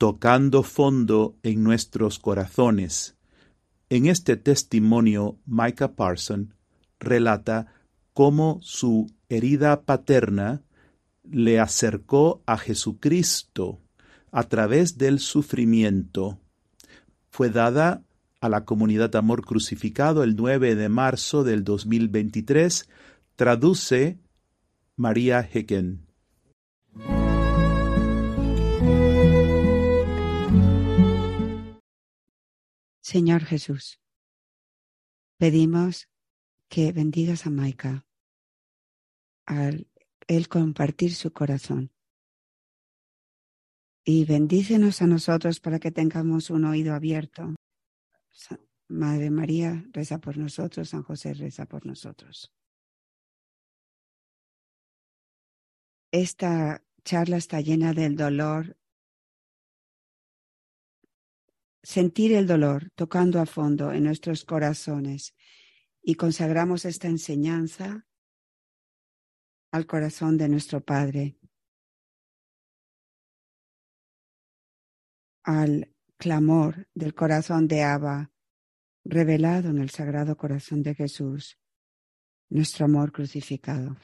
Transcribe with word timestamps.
tocando 0.00 0.62
fondo 0.62 1.36
en 1.42 1.62
nuestros 1.62 2.18
corazones. 2.18 3.18
En 3.90 4.06
este 4.06 4.38
testimonio, 4.38 5.38
Micah 5.44 5.92
Parson 5.94 6.54
relata 6.98 7.66
cómo 8.14 8.60
su 8.62 9.12
herida 9.28 9.82
paterna 9.82 10.62
le 11.22 11.60
acercó 11.60 12.42
a 12.46 12.56
Jesucristo 12.56 13.78
a 14.32 14.44
través 14.44 14.96
del 14.96 15.20
sufrimiento. 15.20 16.40
Fue 17.28 17.50
dada 17.50 18.02
a 18.40 18.48
la 18.48 18.64
comunidad 18.64 19.14
Amor 19.16 19.44
Crucificado 19.44 20.22
el 20.22 20.34
9 20.34 20.76
de 20.76 20.88
marzo 20.88 21.44
del 21.44 21.62
2023. 21.62 22.88
Traduce 23.36 24.18
María 24.96 25.46
Hecken. 25.52 26.06
Señor 33.12 33.44
Jesús, 33.44 33.98
pedimos 35.36 36.08
que 36.68 36.92
bendigas 36.92 37.44
a 37.44 37.50
Maika 37.50 38.06
al 39.46 39.88
compartir 40.48 41.12
su 41.16 41.32
corazón. 41.32 41.90
Y 44.04 44.26
bendícenos 44.26 45.02
a 45.02 45.08
nosotros 45.08 45.58
para 45.58 45.80
que 45.80 45.90
tengamos 45.90 46.50
un 46.50 46.64
oído 46.66 46.94
abierto. 46.94 47.56
Madre 48.86 49.30
María, 49.30 49.84
reza 49.90 50.18
por 50.18 50.38
nosotros. 50.38 50.90
San 50.90 51.02
José, 51.02 51.34
reza 51.34 51.66
por 51.66 51.84
nosotros. 51.86 52.52
Esta 56.12 56.84
charla 57.02 57.38
está 57.38 57.60
llena 57.60 57.92
del 57.92 58.14
dolor 58.14 58.76
sentir 61.82 62.32
el 62.32 62.46
dolor 62.46 62.90
tocando 62.94 63.40
a 63.40 63.46
fondo 63.46 63.92
en 63.92 64.04
nuestros 64.04 64.44
corazones 64.44 65.34
y 66.02 66.14
consagramos 66.14 66.84
esta 66.84 67.08
enseñanza 67.08 68.06
al 69.72 69.86
corazón 69.86 70.36
de 70.36 70.48
nuestro 70.48 70.80
Padre, 70.84 71.36
al 75.44 75.94
clamor 76.16 76.88
del 76.94 77.14
corazón 77.14 77.68
de 77.68 77.82
Abba 77.82 78.30
revelado 79.04 79.70
en 79.70 79.78
el 79.78 79.90
Sagrado 79.90 80.36
Corazón 80.36 80.82
de 80.82 80.94
Jesús, 80.94 81.58
nuestro 82.50 82.84
amor 82.84 83.12
crucificado. 83.12 83.96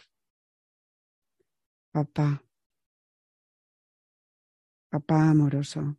Papá, 1.90 2.42
papá 4.88 5.30
amoroso, 5.30 5.96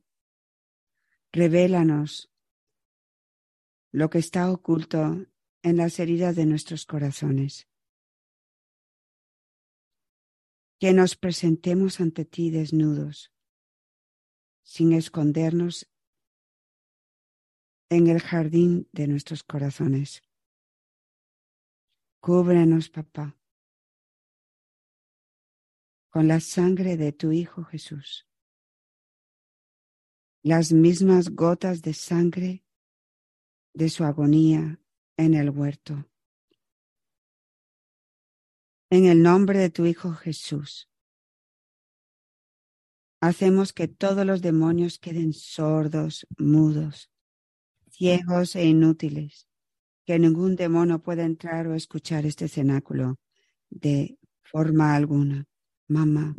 Revélanos 1.31 2.31
lo 3.91 4.09
que 4.09 4.19
está 4.19 4.51
oculto 4.51 5.25
en 5.61 5.77
las 5.77 5.99
heridas 5.99 6.35
de 6.35 6.45
nuestros 6.45 6.85
corazones. 6.85 7.67
Que 10.79 10.93
nos 10.93 11.15
presentemos 11.15 11.99
ante 11.99 12.23
ti 12.23 12.51
desnudos, 12.51 13.33
sin 14.63 14.93
escondernos 14.93 15.89
en 17.89 18.07
el 18.07 18.21
jardín 18.21 18.87
de 18.91 19.07
nuestros 19.07 19.43
corazones. 19.43 20.21
Cúbrenos, 22.19 22.89
papá, 22.89 23.37
con 26.09 26.27
la 26.27 26.39
sangre 26.39 26.97
de 26.97 27.11
tu 27.11 27.31
Hijo 27.31 27.63
Jesús 27.63 28.26
las 30.47 30.71
mismas 30.71 31.29
gotas 31.29 31.81
de 31.81 31.93
sangre 31.93 32.63
de 33.73 33.89
su 33.89 34.05
agonía 34.05 34.79
en 35.17 35.33
el 35.33 35.49
huerto. 35.49 36.05
En 38.89 39.05
el 39.05 39.21
nombre 39.21 39.59
de 39.59 39.69
tu 39.69 39.85
Hijo 39.85 40.13
Jesús, 40.13 40.89
hacemos 43.19 43.73
que 43.73 43.89
todos 43.89 44.25
los 44.25 44.41
demonios 44.41 44.99
queden 44.99 45.33
sordos, 45.33 46.25
mudos, 46.37 47.11
ciegos 47.89 48.55
e 48.55 48.65
inútiles, 48.67 49.49
que 50.05 50.17
ningún 50.17 50.55
demonio 50.55 50.99
pueda 50.99 51.25
entrar 51.25 51.67
o 51.67 51.75
escuchar 51.75 52.25
este 52.25 52.47
cenáculo 52.47 53.19
de 53.69 54.17
forma 54.43 54.95
alguna. 54.95 55.45
Mamá, 55.89 56.37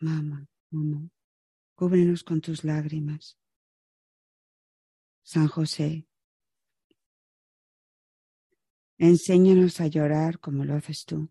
mamá, 0.00 0.46
mamá. 0.70 1.08
Cúbrenos 1.74 2.22
con 2.24 2.40
tus 2.40 2.64
lágrimas. 2.64 3.38
San 5.22 5.48
José, 5.48 6.06
enséñanos 8.98 9.80
a 9.80 9.86
llorar 9.86 10.40
como 10.40 10.64
lo 10.64 10.74
haces 10.74 11.04
tú 11.04 11.30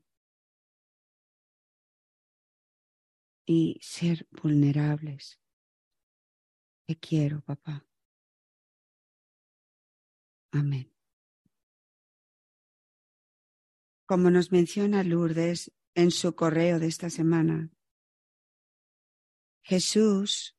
y 3.46 3.79
ser 3.81 4.28
vulnerables. 4.31 5.40
Te 6.85 6.97
quiero, 6.97 7.41
papá. 7.41 7.85
Amén. 10.52 10.91
Como 14.06 14.29
nos 14.29 14.52
menciona 14.52 15.03
Lourdes 15.03 15.72
en 15.96 16.12
su 16.12 16.35
correo 16.35 16.79
de 16.79 16.88
esta 16.88 17.09
semana, 17.09 17.72
Jesús 19.63 20.57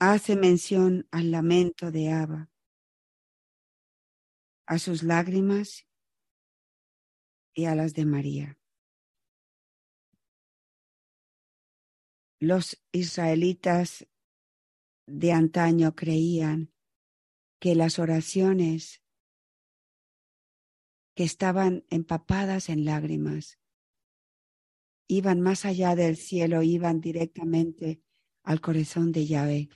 hace 0.00 0.36
mención 0.36 1.08
al 1.10 1.30
lamento 1.30 1.90
de 1.90 2.10
Abba, 2.10 2.50
a 4.66 4.78
sus 4.78 5.02
lágrimas 5.02 5.86
y 7.54 7.64
a 7.64 7.74
las 7.74 7.94
de 7.94 8.04
María. 8.04 8.58
Los 12.40 12.80
israelitas 12.92 14.06
de 15.06 15.32
antaño 15.32 15.94
creían 15.94 16.72
que 17.58 17.74
las 17.74 17.98
oraciones 17.98 19.02
que 21.16 21.24
estaban 21.24 21.84
empapadas 21.90 22.68
en 22.68 22.84
lágrimas 22.84 23.57
iban 25.08 25.40
más 25.40 25.64
allá 25.64 25.96
del 25.96 26.16
cielo, 26.16 26.62
iban 26.62 27.00
directamente 27.00 28.02
al 28.44 28.60
corazón 28.60 29.10
de 29.10 29.26
Yahvé. 29.26 29.68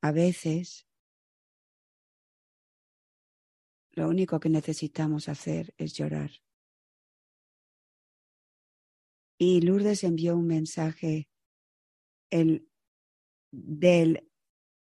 A 0.00 0.12
veces 0.12 0.86
lo 3.92 4.08
único 4.08 4.38
que 4.38 4.48
necesitamos 4.48 5.28
hacer 5.28 5.74
es 5.76 5.94
llorar. 5.94 6.30
Y 9.40 9.60
Lourdes 9.60 10.04
envió 10.04 10.36
un 10.36 10.46
mensaje 10.46 11.28
el, 12.30 12.68
del 13.50 14.28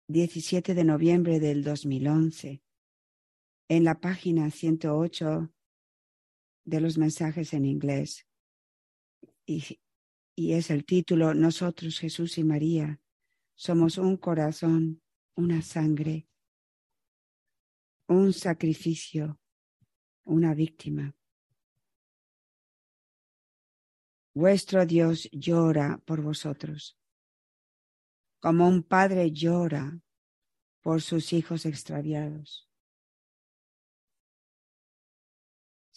17 0.09 0.75
de 0.75 0.84
noviembre 0.84 1.38
del 1.38 1.62
2011 1.62 2.62
en 3.69 3.84
la 3.84 4.00
página 4.00 4.50
108 4.50 5.53
de 6.68 6.80
los 6.82 6.98
mensajes 6.98 7.54
en 7.54 7.64
inglés. 7.64 8.26
Y, 9.46 9.80
y 10.34 10.52
es 10.52 10.70
el 10.70 10.84
título, 10.84 11.32
Nosotros, 11.32 11.98
Jesús 11.98 12.36
y 12.36 12.44
María, 12.44 13.00
somos 13.54 13.96
un 13.96 14.18
corazón, 14.18 15.02
una 15.34 15.62
sangre, 15.62 16.28
un 18.06 18.34
sacrificio, 18.34 19.40
una 20.24 20.54
víctima. 20.54 21.16
Vuestro 24.34 24.84
Dios 24.84 25.28
llora 25.32 26.03
por 26.04 26.21
vosotros, 26.21 26.98
como 28.41 28.68
un 28.68 28.82
padre 28.82 29.32
llora 29.32 30.00
por 30.82 31.00
sus 31.00 31.32
hijos 31.32 31.64
extraviados. 31.64 32.67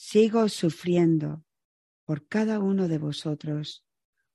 Sigo 0.02 0.50
sufriendo 0.50 1.46
por 2.06 2.28
cada 2.28 2.60
uno 2.60 2.88
de 2.88 2.98
vosotros 2.98 3.86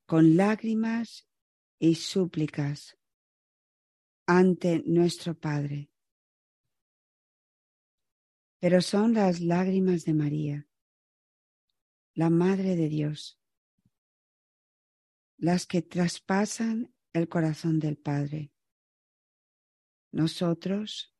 con 0.06 0.36
lágrimas 0.36 1.28
y 1.80 1.96
súplicas 1.96 2.96
ante 4.26 4.84
nuestro 4.86 5.36
Padre. 5.36 5.90
Pero 8.60 8.80
son 8.80 9.14
las 9.14 9.40
lágrimas 9.40 10.04
de 10.04 10.14
María, 10.14 10.68
la 12.14 12.30
Madre 12.30 12.76
de 12.76 12.88
Dios, 12.88 13.40
las 15.36 15.66
que 15.66 15.82
traspasan 15.82 16.94
el 17.12 17.28
corazón 17.28 17.80
del 17.80 17.96
Padre. 17.98 18.52
Nosotros, 20.12 21.12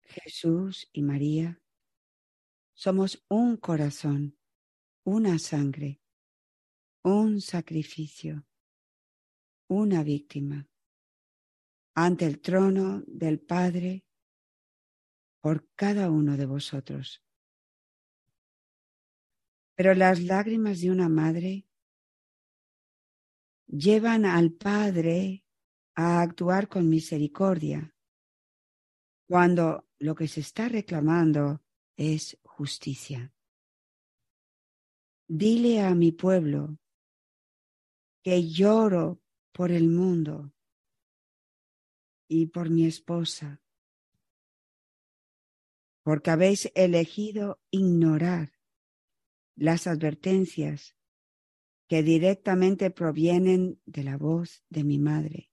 Jesús 0.00 0.88
y 0.90 1.02
María, 1.02 1.60
somos 2.76 3.24
un 3.28 3.56
corazón, 3.56 4.36
una 5.02 5.38
sangre, 5.38 6.02
un 7.02 7.40
sacrificio, 7.40 8.46
una 9.66 10.02
víctima 10.02 10.68
ante 11.94 12.26
el 12.26 12.38
trono 12.40 13.02
del 13.06 13.40
Padre 13.40 14.04
por 15.40 15.66
cada 15.74 16.10
uno 16.10 16.36
de 16.36 16.44
vosotros. 16.44 17.24
Pero 19.74 19.94
las 19.94 20.20
lágrimas 20.22 20.82
de 20.82 20.90
una 20.90 21.08
madre 21.08 21.66
llevan 23.66 24.26
al 24.26 24.52
Padre 24.52 25.46
a 25.94 26.20
actuar 26.20 26.68
con 26.68 26.90
misericordia 26.90 27.94
cuando 29.26 29.88
lo 29.98 30.14
que 30.14 30.28
se 30.28 30.40
está 30.40 30.68
reclamando 30.68 31.62
es 31.96 32.38
justicia. 32.56 33.34
Dile 35.28 35.82
a 35.82 35.94
mi 35.94 36.12
pueblo 36.12 36.78
que 38.22 38.48
lloro 38.48 39.20
por 39.52 39.70
el 39.70 39.88
mundo 39.88 40.54
y 42.28 42.46
por 42.46 42.70
mi 42.70 42.86
esposa, 42.86 43.60
porque 46.02 46.30
habéis 46.30 46.72
elegido 46.74 47.60
ignorar 47.70 48.52
las 49.54 49.86
advertencias 49.86 50.96
que 51.88 52.02
directamente 52.02 52.90
provienen 52.90 53.80
de 53.84 54.02
la 54.02 54.16
voz 54.16 54.64
de 54.70 54.82
mi 54.82 54.98
madre 54.98 55.52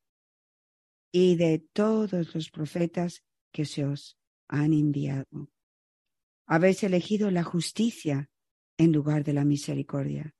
y 1.12 1.36
de 1.36 1.60
todos 1.60 2.34
los 2.34 2.50
profetas 2.50 3.24
que 3.52 3.66
se 3.66 3.86
os 3.86 4.18
han 4.48 4.74
enviado. 4.74 5.53
Habéis 6.46 6.84
elegido 6.84 7.32
la 7.32 7.44
justicia 7.44 8.30
en 8.78 8.92
lugar 8.92 9.24
de 9.24 9.34
la 9.34 9.46
misericordia. 9.46 10.36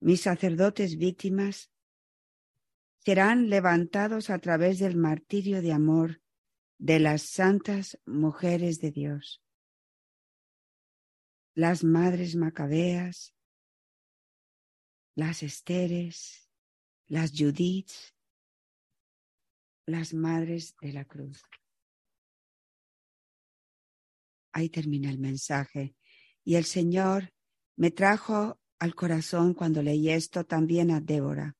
Mis 0.00 0.22
sacerdotes 0.22 0.96
víctimas 0.98 1.70
serán 3.04 3.50
levantados 3.50 4.30
a 4.30 4.38
través 4.38 4.78
del 4.78 4.96
martirio 4.96 5.62
de 5.62 5.72
amor 5.72 6.22
de 6.78 6.98
las 6.98 7.22
santas 7.22 8.00
mujeres 8.06 8.80
de 8.80 8.90
Dios, 8.90 9.42
las 11.54 11.84
madres 11.84 12.34
macabeas, 12.34 13.34
las 15.14 15.42
esteres, 15.42 16.48
las 17.06 17.30
judiths, 17.30 18.14
las 19.86 20.14
madres 20.14 20.74
de 20.80 20.92
la 20.92 21.04
cruz. 21.04 21.42
Ahí 24.52 24.68
termina 24.68 25.10
el 25.10 25.18
mensaje. 25.18 25.94
Y 26.44 26.56
el 26.56 26.64
Señor 26.64 27.32
me 27.76 27.90
trajo 27.90 28.60
al 28.78 28.94
corazón 28.94 29.54
cuando 29.54 29.82
leí 29.82 30.10
esto 30.10 30.44
también 30.44 30.90
a 30.90 31.00
Débora 31.00 31.56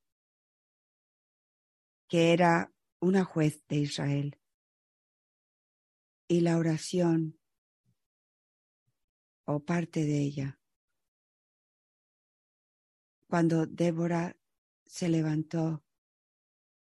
que 2.13 2.35
era 2.35 2.71
una 3.01 3.25
juez 3.25 3.67
de 3.69 3.77
Israel. 3.77 4.39
Y 6.29 6.41
la 6.41 6.59
oración, 6.59 7.41
o 9.47 9.61
parte 9.65 10.05
de 10.05 10.19
ella, 10.19 10.61
cuando 13.27 13.65
Débora 13.65 14.37
se 14.85 15.09
levantó, 15.09 15.83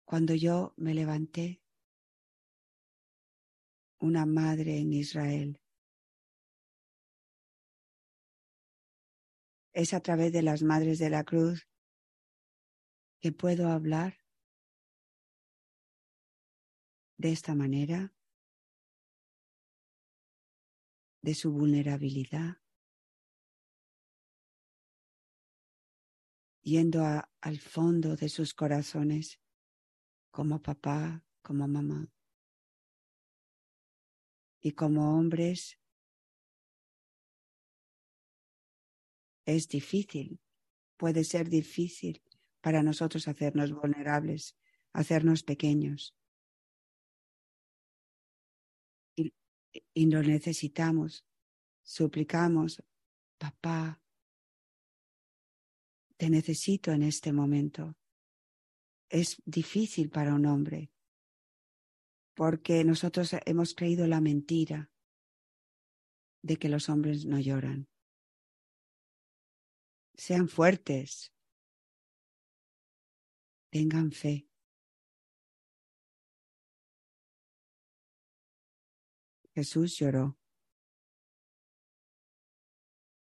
cuando 0.06 0.34
yo 0.34 0.72
me 0.78 0.94
levanté, 0.94 1.60
una 3.98 4.24
madre 4.24 4.78
en 4.78 4.94
Israel. 4.94 5.60
Es 9.72 9.94
a 9.94 10.00
través 10.00 10.32
de 10.32 10.42
las 10.42 10.62
madres 10.62 10.98
de 10.98 11.10
la 11.10 11.24
cruz 11.24 11.68
que 13.20 13.32
puedo 13.32 13.68
hablar 13.68 14.18
de 17.16 17.32
esta 17.32 17.54
manera, 17.54 18.14
de 21.20 21.34
su 21.34 21.52
vulnerabilidad, 21.52 22.58
yendo 26.62 27.02
al 27.40 27.58
fondo 27.58 28.14
de 28.14 28.28
sus 28.28 28.54
corazones 28.54 29.40
como 30.30 30.62
papá, 30.62 31.24
como 31.42 31.66
mamá. 31.66 32.08
Y 34.60 34.72
como 34.72 35.18
hombres 35.18 35.80
es 39.48 39.68
difícil, 39.68 40.40
puede 40.98 41.24
ser 41.24 41.48
difícil 41.48 42.22
para 42.60 42.82
nosotros 42.82 43.28
hacernos 43.28 43.72
vulnerables, 43.72 44.56
hacernos 44.92 45.42
pequeños. 45.42 46.14
y 49.94 50.06
lo 50.06 50.22
necesitamos. 50.22 51.24
Suplicamos, 51.82 52.82
papá, 53.36 54.00
te 56.16 56.30
necesito 56.30 56.92
en 56.92 57.02
este 57.02 57.32
momento. 57.32 57.96
Es 59.08 59.42
difícil 59.44 60.10
para 60.10 60.34
un 60.34 60.46
hombre 60.46 60.90
porque 62.34 62.84
nosotros 62.84 63.34
hemos 63.46 63.74
creído 63.74 64.06
la 64.06 64.20
mentira 64.20 64.90
de 66.42 66.56
que 66.56 66.68
los 66.68 66.88
hombres 66.88 67.26
no 67.26 67.40
lloran. 67.40 67.88
Sean 70.18 70.48
fuertes, 70.48 71.32
tengan 73.70 74.10
fe. 74.10 74.48
Jesús 79.54 79.96
lloró. 79.96 80.36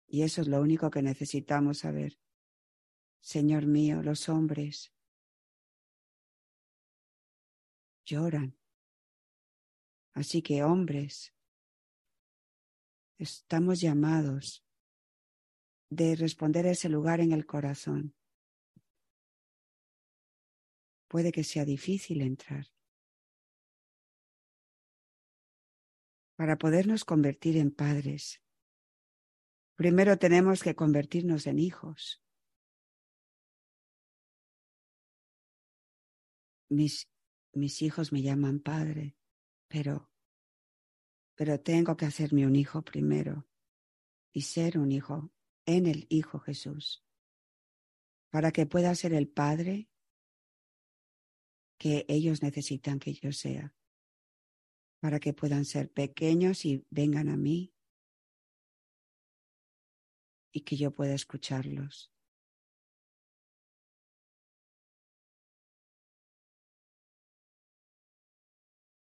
Y 0.06 0.22
eso 0.22 0.40
es 0.40 0.46
lo 0.46 0.60
único 0.60 0.88
que 0.88 1.02
necesitamos 1.02 1.78
saber. 1.78 2.16
Señor 3.20 3.66
mío, 3.66 4.00
los 4.00 4.28
hombres 4.28 4.94
lloran. 8.04 8.56
Así 10.14 10.42
que 10.42 10.62
hombres, 10.62 11.34
estamos 13.18 13.80
llamados 13.80 14.67
de 15.90 16.16
responder 16.16 16.66
a 16.66 16.72
ese 16.72 16.88
lugar 16.88 17.20
en 17.20 17.32
el 17.32 17.46
corazón. 17.46 18.14
Puede 21.08 21.32
que 21.32 21.44
sea 21.44 21.64
difícil 21.64 22.20
entrar. 22.20 22.66
para 26.38 26.56
podernos 26.56 27.04
convertir 27.04 27.56
en 27.56 27.72
padres, 27.72 28.40
primero 29.74 30.18
tenemos 30.18 30.62
que 30.62 30.76
convertirnos 30.76 31.48
en 31.48 31.58
hijos. 31.58 32.22
Mis, 36.70 37.10
mis 37.52 37.82
hijos 37.82 38.12
me 38.12 38.22
llaman 38.22 38.60
padre, 38.60 39.16
pero, 39.66 40.12
pero 41.34 41.58
tengo 41.58 41.96
que 41.96 42.06
hacerme 42.06 42.46
un 42.46 42.54
hijo 42.54 42.82
primero 42.82 43.48
y 44.32 44.42
ser 44.42 44.78
un 44.78 44.92
hijo 44.92 45.32
en 45.68 45.86
el 45.86 46.06
Hijo 46.08 46.40
Jesús, 46.40 47.04
para 48.30 48.50
que 48.50 48.66
pueda 48.66 48.94
ser 48.94 49.12
el 49.12 49.28
Padre 49.28 49.88
que 51.78 52.04
ellos 52.08 52.42
necesitan 52.42 52.98
que 52.98 53.12
yo 53.12 53.32
sea 53.32 53.72
para 55.00 55.20
que 55.20 55.32
puedan 55.32 55.64
ser 55.64 55.90
pequeños 55.90 56.64
y 56.64 56.84
vengan 56.90 57.28
a 57.28 57.36
mí 57.36 57.72
y 60.52 60.62
que 60.62 60.76
yo 60.76 60.92
pueda 60.92 61.14
escucharlos. 61.14 62.12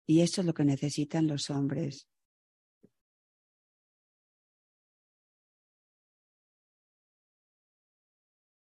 Y 0.07 0.21
eso 0.21 0.41
es 0.41 0.47
lo 0.47 0.53
que 0.53 0.65
necesitan 0.65 1.27
los 1.27 1.49
hombres. 1.49 2.10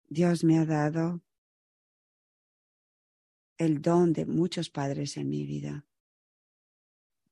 Dios 0.09 0.45
me 0.45 0.59
ha 0.59 0.65
dado 0.65 1.23
el 3.59 3.81
don 3.83 4.13
de 4.13 4.27
muchos 4.27 4.71
padres 4.71 5.17
en 5.17 5.29
mi 5.29 5.45
vida 5.45 5.87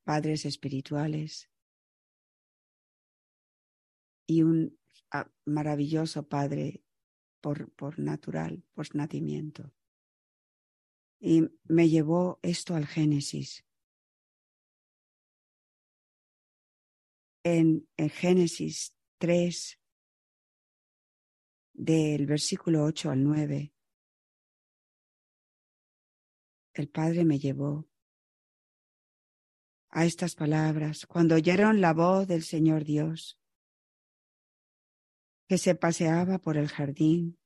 padres 0.05 0.45
espirituales 0.45 1.51
y 4.27 4.43
un 4.43 4.79
ah, 5.11 5.31
maravilloso 5.45 6.29
padre 6.29 6.83
por, 7.41 7.73
por 7.73 7.99
natural, 7.99 8.63
por 8.75 8.95
nacimiento. 8.95 9.75
Y 11.21 11.49
me 11.65 11.89
llevó 11.89 12.39
esto 12.43 12.75
al 12.75 12.87
Génesis. 12.87 13.67
En, 17.43 17.89
en 17.97 18.11
Génesis 18.11 18.97
3, 19.19 19.79
del 21.75 22.27
versículo 22.27 22.85
8 22.85 23.11
al 23.11 23.23
9. 23.23 23.73
El 26.73 26.89
Padre 26.89 27.25
me 27.25 27.39
llevó 27.39 27.87
a 29.91 30.05
estas 30.05 30.35
palabras 30.35 31.07
cuando 31.07 31.35
oyeron 31.35 31.81
la 31.81 31.93
voz 31.93 32.27
del 32.27 32.43
Señor 32.43 32.85
Dios 32.85 33.39
que 35.47 35.59
se 35.59 35.75
paseaba 35.75 36.39
por 36.39 36.57
el 36.57 36.69
jardín 36.69 37.39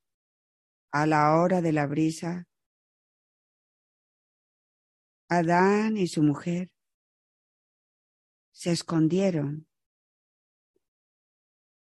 a 0.92 1.06
la 1.06 1.36
hora 1.36 1.60
de 1.60 1.72
la 1.72 1.86
brisa. 1.86 2.46
Adán 5.28 5.96
y 5.96 6.06
su 6.06 6.22
mujer 6.22 6.70
se 8.52 8.72
escondieron 8.72 9.68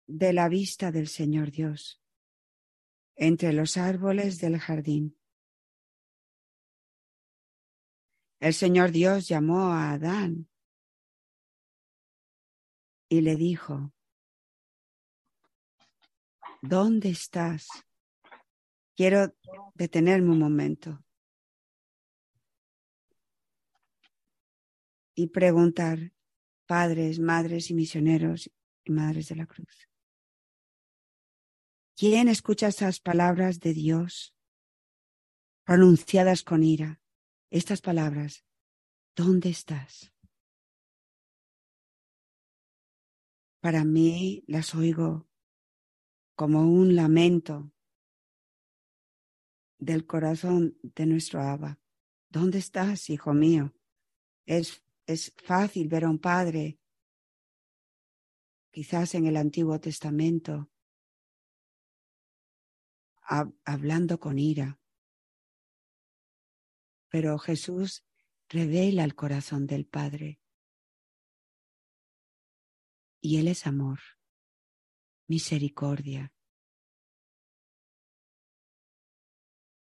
de 0.05 0.33
la 0.33 0.49
vista 0.49 0.91
del 0.91 1.07
Señor 1.07 1.49
Dios 1.49 2.02
entre 3.15 3.53
los 3.53 3.77
árboles 3.77 4.39
del 4.39 4.59
jardín. 4.59 5.17
El 8.39 8.53
Señor 8.53 8.91
Dios 8.91 9.27
llamó 9.27 9.71
a 9.71 9.91
Adán 9.91 10.49
y 13.07 13.21
le 13.21 13.35
dijo, 13.35 13.93
¿dónde 16.61 17.09
estás? 17.09 17.67
Quiero 18.95 19.33
detenerme 19.75 20.31
un 20.31 20.39
momento 20.39 21.03
y 25.15 25.27
preguntar, 25.27 26.11
padres, 26.65 27.19
madres 27.19 27.69
y 27.69 27.73
misioneros 27.73 28.51
y 28.83 28.91
madres 28.91 29.29
de 29.29 29.35
la 29.35 29.45
cruz. 29.45 29.87
¿Quién 31.95 32.27
escucha 32.27 32.69
esas 32.69 32.99
palabras 32.99 33.59
de 33.59 33.73
Dios 33.73 34.35
pronunciadas 35.63 36.41
con 36.41 36.63
ira? 36.63 36.99
Estas 37.51 37.81
palabras, 37.81 38.43
¿dónde 39.15 39.49
estás? 39.49 40.11
Para 43.61 43.85
mí 43.85 44.43
las 44.47 44.73
oigo 44.73 45.29
como 46.35 46.63
un 46.63 46.95
lamento 46.95 47.71
del 49.77 50.07
corazón 50.07 50.79
de 50.81 51.05
nuestro 51.05 51.41
Abba. 51.41 51.79
¿Dónde 52.27 52.57
estás, 52.57 53.11
hijo 53.11 53.35
mío? 53.35 53.71
Es, 54.47 54.83
es 55.05 55.31
fácil 55.43 55.89
ver 55.89 56.05
a 56.05 56.09
un 56.09 56.17
padre, 56.17 56.79
quizás 58.71 59.13
en 59.13 59.27
el 59.27 59.37
Antiguo 59.37 59.79
Testamento, 59.79 60.72
hablando 63.25 64.19
con 64.19 64.39
ira. 64.39 64.79
Pero 67.09 67.37
Jesús 67.37 68.03
revela 68.49 69.03
el 69.03 69.15
corazón 69.15 69.67
del 69.67 69.85
Padre. 69.85 70.39
Y 73.21 73.37
Él 73.37 73.47
es 73.47 73.65
amor, 73.65 73.99
misericordia. 75.27 76.33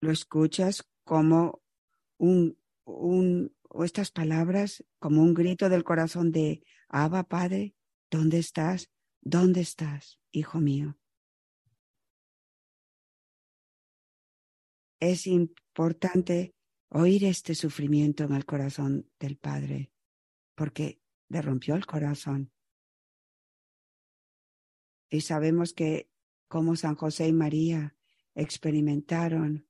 Lo 0.01 0.11
escuchas 0.11 0.85
como 1.05 1.62
un, 2.19 2.59
un, 2.85 3.57
o 3.69 3.85
estas 3.85 4.11
palabras, 4.11 4.85
como 4.99 5.23
un 5.23 5.33
grito 5.33 5.69
del 5.69 5.85
corazón 5.85 6.33
de 6.33 6.62
Abba, 6.89 7.25
Padre, 7.25 7.75
¿dónde 8.11 8.39
estás? 8.39 8.91
¿Dónde 9.21 9.61
estás, 9.61 10.21
hijo 10.33 10.59
mío? 10.59 10.99
Es 15.02 15.26
importante 15.26 16.54
oír 16.88 17.25
este 17.25 17.56
sufrimiento 17.56 18.23
en 18.23 18.35
el 18.35 18.44
corazón 18.44 19.11
del 19.18 19.37
Padre, 19.37 19.90
porque 20.54 21.00
le 21.28 21.42
rompió 21.42 21.75
el 21.75 21.87
corazón. 21.87 22.52
Y 25.11 25.23
sabemos 25.23 25.73
que 25.73 26.09
como 26.47 26.76
San 26.76 26.94
José 26.94 27.26
y 27.26 27.32
María 27.32 27.97
experimentaron 28.37 29.66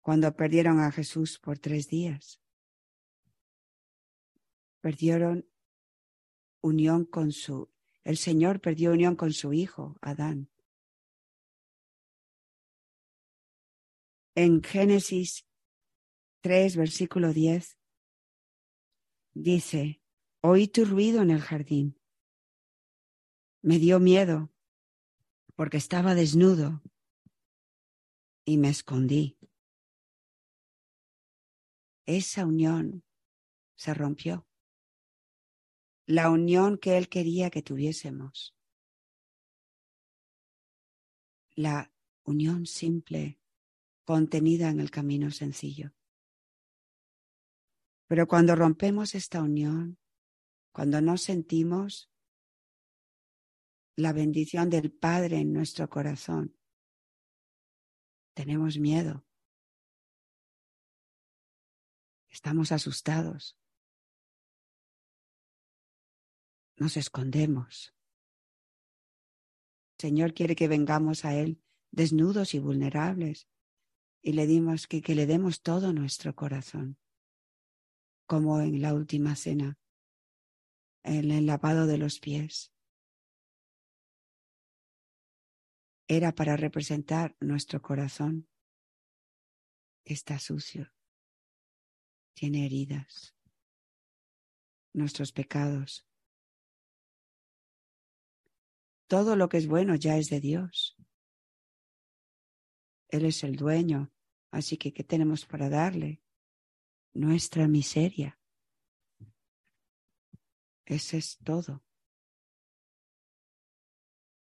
cuando 0.00 0.34
perdieron 0.34 0.80
a 0.80 0.90
Jesús 0.90 1.38
por 1.38 1.58
tres 1.58 1.88
días. 1.88 2.40
Perdieron 4.80 5.46
unión 6.62 7.04
con 7.04 7.32
su, 7.32 7.70
el 8.02 8.16
Señor 8.16 8.62
perdió 8.62 8.92
unión 8.92 9.14
con 9.14 9.34
su 9.34 9.52
hijo, 9.52 9.98
Adán. 10.00 10.48
En 14.34 14.62
Génesis 14.62 15.46
3, 16.40 16.76
versículo 16.76 17.32
10, 17.32 17.78
dice, 19.32 20.02
oí 20.40 20.68
tu 20.68 20.84
ruido 20.84 21.22
en 21.22 21.30
el 21.30 21.40
jardín. 21.40 22.00
Me 23.62 23.78
dio 23.78 24.00
miedo 24.00 24.52
porque 25.54 25.76
estaba 25.76 26.14
desnudo 26.14 26.82
y 28.44 28.58
me 28.58 28.68
escondí. 28.68 29.38
Esa 32.06 32.44
unión 32.44 33.04
se 33.76 33.94
rompió. 33.94 34.46
La 36.06 36.30
unión 36.30 36.76
que 36.76 36.98
Él 36.98 37.08
quería 37.08 37.48
que 37.48 37.62
tuviésemos. 37.62 38.54
La 41.54 41.90
unión 42.24 42.66
simple 42.66 43.38
contenida 44.04 44.68
en 44.68 44.80
el 44.80 44.90
camino 44.90 45.30
sencillo. 45.30 45.92
Pero 48.06 48.26
cuando 48.26 48.54
rompemos 48.54 49.14
esta 49.14 49.42
unión, 49.42 49.98
cuando 50.72 51.00
no 51.00 51.16
sentimos 51.16 52.10
la 53.96 54.12
bendición 54.12 54.70
del 54.70 54.92
Padre 54.92 55.38
en 55.38 55.52
nuestro 55.52 55.88
corazón, 55.88 56.56
tenemos 58.34 58.78
miedo. 58.78 59.24
Estamos 62.28 62.72
asustados. 62.72 63.56
Nos 66.76 66.96
escondemos. 66.96 67.94
El 69.98 70.08
Señor 70.08 70.34
quiere 70.34 70.56
que 70.56 70.66
vengamos 70.66 71.24
a 71.24 71.34
Él 71.36 71.62
desnudos 71.92 72.54
y 72.54 72.58
vulnerables, 72.58 73.48
y 74.26 74.32
le 74.32 74.46
dimos 74.46 74.86
que, 74.86 75.02
que 75.02 75.14
le 75.14 75.26
demos 75.26 75.60
todo 75.60 75.92
nuestro 75.92 76.34
corazón, 76.34 76.96
como 78.26 78.58
en 78.62 78.80
la 78.80 78.94
última 78.94 79.36
cena, 79.36 79.78
en 81.02 81.30
el 81.30 81.44
lavado 81.44 81.86
de 81.86 81.98
los 81.98 82.20
pies. 82.20 82.72
Era 86.08 86.34
para 86.34 86.56
representar 86.56 87.36
nuestro 87.38 87.82
corazón. 87.82 88.48
Está 90.06 90.38
sucio, 90.38 90.90
tiene 92.32 92.64
heridas, 92.64 93.36
nuestros 94.94 95.32
pecados. 95.32 96.06
Todo 99.06 99.36
lo 99.36 99.50
que 99.50 99.58
es 99.58 99.66
bueno 99.66 99.96
ya 99.96 100.16
es 100.16 100.30
de 100.30 100.40
Dios. 100.40 100.96
Él 103.10 103.26
es 103.26 103.44
el 103.44 103.56
dueño 103.56 104.13
Así 104.54 104.76
que, 104.76 104.92
¿qué 104.92 105.02
tenemos 105.02 105.46
para 105.46 105.68
darle? 105.68 106.22
Nuestra 107.12 107.66
miseria. 107.66 108.38
Ese 110.86 111.16
es 111.16 111.38
todo. 111.38 111.82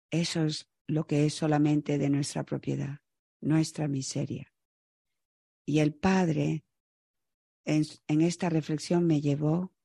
Eso 0.09 0.45
es 0.45 0.69
lo 0.87 1.05
que 1.05 1.25
es 1.25 1.33
solamente 1.33 1.97
de 1.97 2.09
nuestra 2.09 2.45
propiedad, 2.45 3.01
nuestra 3.41 3.89
miseria. 3.89 4.53
Y 5.65 5.79
el 5.79 5.93
Padre 5.93 6.63
en, 7.65 7.83
en, 8.07 8.21
esta 8.21 8.47
reflexión 8.47 9.05
me 9.05 9.19
llevó 9.19 9.75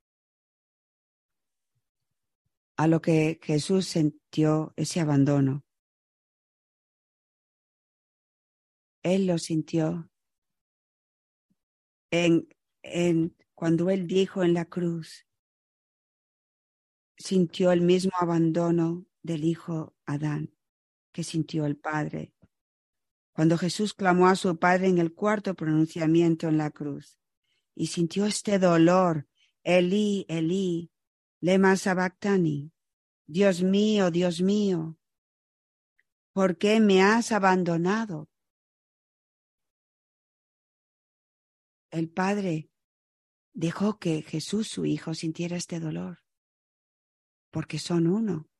a 2.76 2.87
lo 2.87 3.02
que 3.02 3.40
Jesús 3.42 3.88
sintió, 3.88 4.75
ese 4.76 5.00
abandono. 5.00 5.64
Él 9.04 9.28
lo 9.28 9.38
sintió 9.38 10.11
en, 12.11 12.49
en, 12.82 13.37
cuando 13.54 13.90
Él 13.90 14.08
dijo 14.08 14.42
en 14.42 14.54
la 14.54 14.64
cruz, 14.64 15.26
sintió 17.16 17.70
el 17.70 17.82
mismo 17.82 18.12
abandono 18.18 19.06
del 19.23 19.44
hijo 19.44 19.94
Adán 20.06 20.52
que 21.12 21.23
sintió 21.23 21.64
el 21.66 21.76
Padre. 21.76 22.34
Cuando 23.32 23.56
Jesús 23.56 23.94
clamó 23.94 24.26
a 24.26 24.34
su 24.34 24.58
Padre 24.58 24.88
en 24.88 24.99
el 24.99 25.14
cuarto 25.14 25.54
pronunciamiento 25.54 26.49
en 26.49 26.58
la 26.58 26.73
cruz 26.73 27.20
y 27.76 27.87
sintió 27.87 28.26
este 28.26 28.58
dolor, 28.58 29.28
Elí, 29.62 30.26
Elí, 30.28 30.90
lema 31.40 31.76
sabactani, 31.76 32.73
Dios 33.26 33.62
mío, 33.62 34.11
Dios 34.11 34.40
mío, 34.40 34.99
¿Por 36.34 36.58
qué 36.58 36.80
me 36.80 37.00
has 37.00 37.30
abandonado? 37.30 38.28
El 41.94 42.10
Padre 42.10 42.72
dejó 43.52 44.00
que 44.00 44.22
Jesús, 44.22 44.66
su 44.66 44.84
Hijo, 44.84 45.14
sintiera 45.14 45.56
este 45.56 45.78
dolor, 45.78 46.24
porque 47.52 47.78
son 47.78 48.08
uno. 48.08 48.50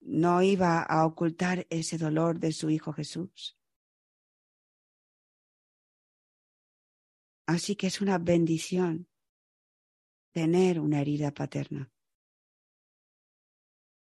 No 0.00 0.40
iba 0.40 0.80
a 0.80 1.06
ocultar 1.06 1.66
ese 1.70 1.98
dolor 1.98 2.38
de 2.38 2.52
su 2.52 2.70
Hijo 2.70 2.92
Jesús. 2.92 3.58
Así 7.46 7.74
que 7.74 7.88
es 7.88 8.00
una 8.00 8.18
bendición 8.18 9.08
tener 10.30 10.78
una 10.78 11.00
herida 11.00 11.34
paterna. 11.34 11.90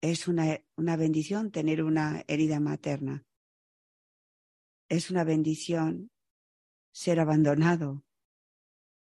Es 0.01 0.27
una, 0.27 0.61
una 0.75 0.97
bendición 0.97 1.53
tener 1.53 1.85
una 1.85 2.25
herida 2.27 2.59
materna. 2.59 3.25
Es 4.89 5.13
una 5.13 5.23
bendición 5.23 6.11
ser 6.93 7.21
abandonado, 7.21 8.05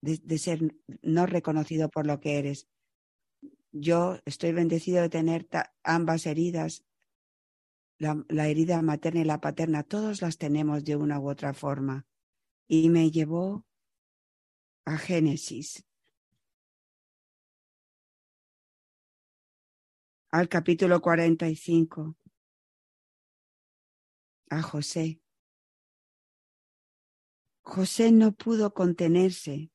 de, 0.00 0.38
ser 0.38 0.60
no 1.02 1.26
reconocido 1.26 1.88
por 1.88 2.06
lo 2.06 2.20
que 2.20 2.38
eres. 2.38 2.68
Yo 3.72 4.18
estoy 4.24 4.52
bendecido 4.52 5.02
de 5.02 5.08
tener 5.08 5.48
ambas 5.82 6.26
heridas, 6.26 6.84
la, 7.98 8.24
la 8.28 8.48
herida 8.48 8.80
materna 8.82 9.20
y 9.20 9.24
la 9.24 9.40
paterna, 9.40 9.82
todos 9.82 10.22
las 10.22 10.38
tenemos 10.38 10.84
de 10.84 10.96
una 10.96 11.20
u 11.20 11.28
otra 11.28 11.54
forma. 11.54 12.06
Y 12.68 12.90
me 12.90 13.10
llevó 13.10 13.64
a 14.84 14.96
Génesis, 14.96 15.84
al 20.30 20.48
capítulo 20.48 21.00
45, 21.00 22.16
a 24.50 24.62
José. 24.62 25.20
José 27.68 28.12
no 28.12 28.32
pudo 28.32 28.72
contenerse 28.72 29.70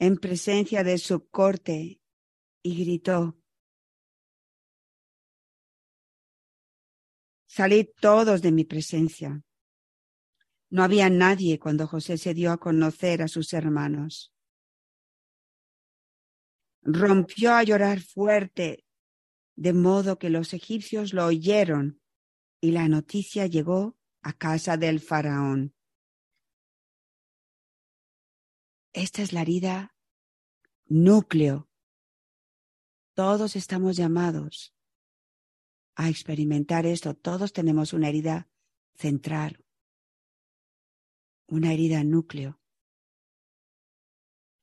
en 0.00 0.16
presencia 0.16 0.82
de 0.82 0.98
su 0.98 1.28
corte 1.28 2.00
y 2.62 2.84
gritó, 2.84 3.38
Salid 7.46 7.86
todos 8.00 8.42
de 8.42 8.50
mi 8.50 8.64
presencia. 8.64 9.40
No 10.68 10.82
había 10.82 11.08
nadie 11.08 11.60
cuando 11.60 11.86
José 11.86 12.18
se 12.18 12.34
dio 12.34 12.50
a 12.50 12.58
conocer 12.58 13.22
a 13.22 13.28
sus 13.28 13.52
hermanos. 13.52 14.34
Rompió 16.82 17.54
a 17.54 17.62
llorar 17.62 18.00
fuerte, 18.00 18.84
de 19.54 19.72
modo 19.72 20.18
que 20.18 20.28
los 20.28 20.54
egipcios 20.54 21.12
lo 21.12 21.24
oyeron 21.24 22.00
y 22.60 22.72
la 22.72 22.88
noticia 22.88 23.46
llegó 23.46 23.96
a 24.22 24.32
casa 24.32 24.76
del 24.76 24.98
faraón. 24.98 25.75
Esta 28.96 29.20
es 29.20 29.34
la 29.34 29.42
herida 29.42 29.94
núcleo. 30.86 31.68
Todos 33.12 33.54
estamos 33.54 33.94
llamados 33.94 34.74
a 35.96 36.08
experimentar 36.08 36.86
esto. 36.86 37.12
Todos 37.12 37.52
tenemos 37.52 37.92
una 37.92 38.08
herida 38.08 38.48
central, 38.94 39.62
una 41.46 41.74
herida 41.74 42.04
núcleo. 42.04 42.58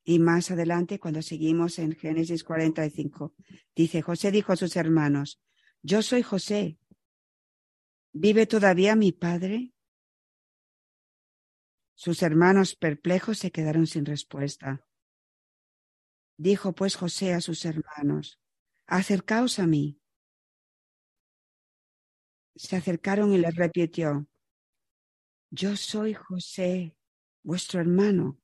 Y 0.03 0.17
más 0.17 0.49
adelante, 0.49 0.97
cuando 0.97 1.21
seguimos 1.21 1.77
en 1.77 1.95
Génesis 1.95 2.43
45, 2.43 3.35
dice, 3.75 4.01
José 4.01 4.31
dijo 4.31 4.51
a 4.51 4.55
sus 4.55 4.75
hermanos, 4.77 5.43
yo 5.83 6.01
soy 6.01 6.23
José. 6.23 6.79
¿Vive 8.13 8.47
todavía 8.47 8.95
mi 8.95 9.11
padre? 9.11 9.72
Sus 12.03 12.21
hermanos 12.21 12.75
perplejos 12.75 13.37
se 13.37 13.49
quedaron 13.49 13.87
sin 13.87 14.05
respuesta. 14.05 14.85
Dijo 16.35 16.75
pues 16.75 16.97
José 16.97 17.33
a 17.33 17.39
sus 17.39 17.63
hermanos, 17.63 18.41
acercaos 18.87 19.57
a 19.57 19.67
mí. 19.67 20.01
Se 22.57 22.75
acercaron 22.75 23.31
y 23.31 23.37
les 23.37 23.55
repitió, 23.55 24.27
yo 25.49 25.77
soy 25.77 26.13
José, 26.13 26.97
vuestro 27.41 27.79
hermano, 27.79 28.37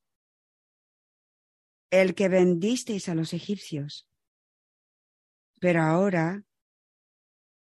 el 1.91 2.15
que 2.15 2.29
vendisteis 2.29 3.09
a 3.09 3.13
los 3.13 3.33
egipcios. 3.33 4.07
Pero 5.59 5.81
ahora 5.81 6.45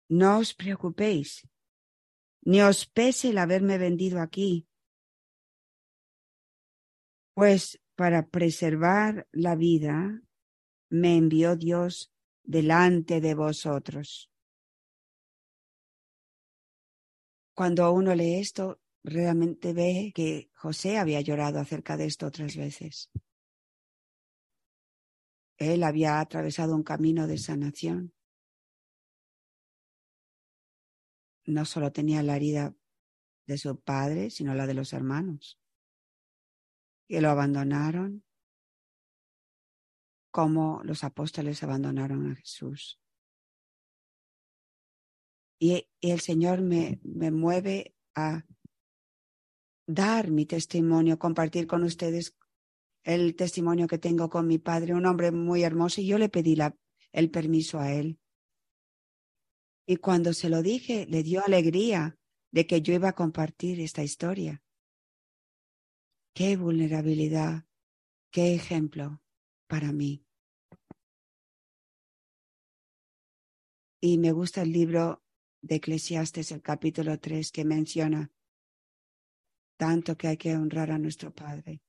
no 0.08 0.38
os 0.38 0.54
preocupéis, 0.54 1.42
ni 2.42 2.62
os 2.62 2.86
pese 2.86 3.30
el 3.30 3.38
haberme 3.38 3.78
vendido 3.78 4.20
aquí, 4.20 4.68
pues 7.34 7.80
para 7.94 8.28
preservar 8.28 9.26
la 9.32 9.54
vida 9.54 10.22
me 10.88 11.16
envió 11.16 11.56
Dios 11.56 12.12
delante 12.42 13.20
de 13.20 13.34
vosotros. 13.34 14.30
Cuando 17.54 17.92
uno 17.92 18.14
lee 18.14 18.40
esto, 18.40 18.80
realmente 19.04 19.72
ve 19.72 20.12
que 20.14 20.50
José 20.54 20.98
había 20.98 21.20
llorado 21.20 21.60
acerca 21.60 21.96
de 21.96 22.06
esto 22.06 22.26
otras 22.26 22.56
veces. 22.56 23.10
Él 25.58 25.82
había 25.84 26.18
atravesado 26.20 26.74
un 26.74 26.82
camino 26.82 27.26
de 27.26 27.38
sanación. 27.38 28.14
No 31.44 31.64
solo 31.64 31.92
tenía 31.92 32.22
la 32.22 32.36
herida 32.36 32.74
de 33.46 33.58
su 33.58 33.78
padre, 33.80 34.30
sino 34.30 34.54
la 34.54 34.66
de 34.66 34.74
los 34.74 34.92
hermanos 34.92 35.61
que 37.12 37.20
lo 37.20 37.28
abandonaron, 37.28 38.24
como 40.30 40.80
los 40.82 41.04
apóstoles 41.04 41.62
abandonaron 41.62 42.30
a 42.30 42.36
Jesús. 42.36 42.98
Y, 45.60 45.86
el 46.00 46.20
Señor 46.20 46.62
me, 46.62 47.00
me 47.04 47.30
mueve 47.30 47.94
a 48.14 48.46
dar 49.86 50.30
mi 50.30 50.46
testimonio, 50.46 51.18
compartir 51.18 51.66
con 51.66 51.82
ustedes 51.84 52.34
el 53.04 53.36
testimonio 53.36 53.86
que 53.88 53.98
tengo 53.98 54.30
con 54.30 54.46
mi 54.46 54.56
padre, 54.56 54.94
un 54.94 55.04
hombre 55.04 55.32
muy 55.32 55.64
hermoso, 55.64 56.00
y 56.00 56.06
yo 56.06 56.16
le 56.16 56.30
pedí 56.30 56.56
el 57.12 57.30
permiso 57.30 57.78
a 57.78 57.92
él. 57.92 58.18
Y 59.86 59.96
cuando 59.96 60.32
se 60.32 60.48
lo 60.48 60.62
dije, 60.62 61.04
le 61.10 61.22
dio 61.22 61.44
alegría 61.44 62.16
de 62.52 62.66
que 62.66 62.80
yo 62.80 62.94
iba 62.94 63.10
a 63.10 63.14
compartir 63.14 63.80
esta 63.80 64.02
historia. 64.02 64.61
Qué 66.34 66.56
vulnerabilidad, 66.56 67.66
qué 68.30 68.54
ejemplo 68.54 69.20
para 69.66 69.92
mí. 69.92 70.24
Y 74.00 74.16
me 74.16 74.32
gusta 74.32 74.62
el 74.62 74.72
libro 74.72 75.22
de 75.60 75.76
Eclesiastes, 75.76 76.50
el 76.52 76.62
capítulo 76.62 77.20
3, 77.20 77.52
que 77.52 77.66
menciona 77.66 78.32
tanto 79.76 80.16
que 80.16 80.28
hay 80.28 80.36
que 80.38 80.56
honrar 80.56 80.90
a 80.90 80.98
nuestro 80.98 81.34
Padre. 81.34 81.82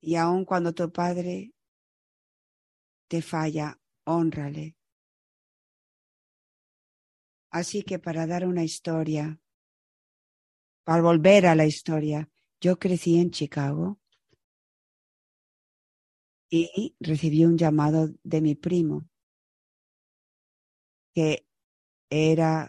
Y 0.00 0.14
aun 0.14 0.44
cuando 0.44 0.72
tu 0.72 0.92
Padre 0.92 1.52
te 3.08 3.22
falla, 3.22 3.76
honrale. 4.04 4.76
Así 7.50 7.82
que 7.82 7.98
para 7.98 8.28
dar 8.28 8.46
una 8.46 8.62
historia, 8.62 9.40
para 10.84 11.02
volver 11.02 11.46
a 11.46 11.56
la 11.56 11.66
historia, 11.66 12.30
yo 12.60 12.78
crecí 12.78 13.18
en 13.18 13.30
Chicago 13.30 13.98
y 16.50 16.96
recibí 17.00 17.44
un 17.44 17.56
llamado 17.56 18.08
de 18.22 18.40
mi 18.40 18.54
primo, 18.54 19.08
que 21.14 21.46
era 22.10 22.68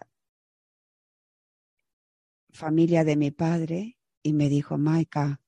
familia 2.52 3.04
de 3.04 3.16
mi 3.16 3.32
padre, 3.32 3.98
y 4.24 4.34
me 4.34 4.50
dijo, 4.50 4.78
Maika, 4.78 5.42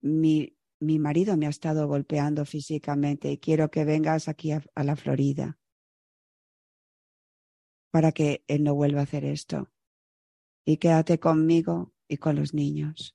mi, 0.00 0.56
mi 0.80 0.98
marido 0.98 1.36
me 1.36 1.46
ha 1.46 1.50
estado 1.50 1.88
golpeando 1.88 2.44
físicamente 2.44 3.32
y 3.32 3.38
quiero 3.38 3.70
que 3.70 3.84
vengas 3.84 4.28
aquí 4.28 4.52
a 4.52 4.62
la 4.84 4.96
Florida 4.96 5.58
para 7.90 8.12
que 8.12 8.44
él 8.48 8.64
no 8.64 8.74
vuelva 8.74 9.00
a 9.00 9.04
hacer 9.04 9.24
esto. 9.24 9.70
Y 10.64 10.78
quédate 10.78 11.20
conmigo 11.20 11.92
y 12.08 12.16
con 12.16 12.36
los 12.36 12.52
niños. 12.52 13.14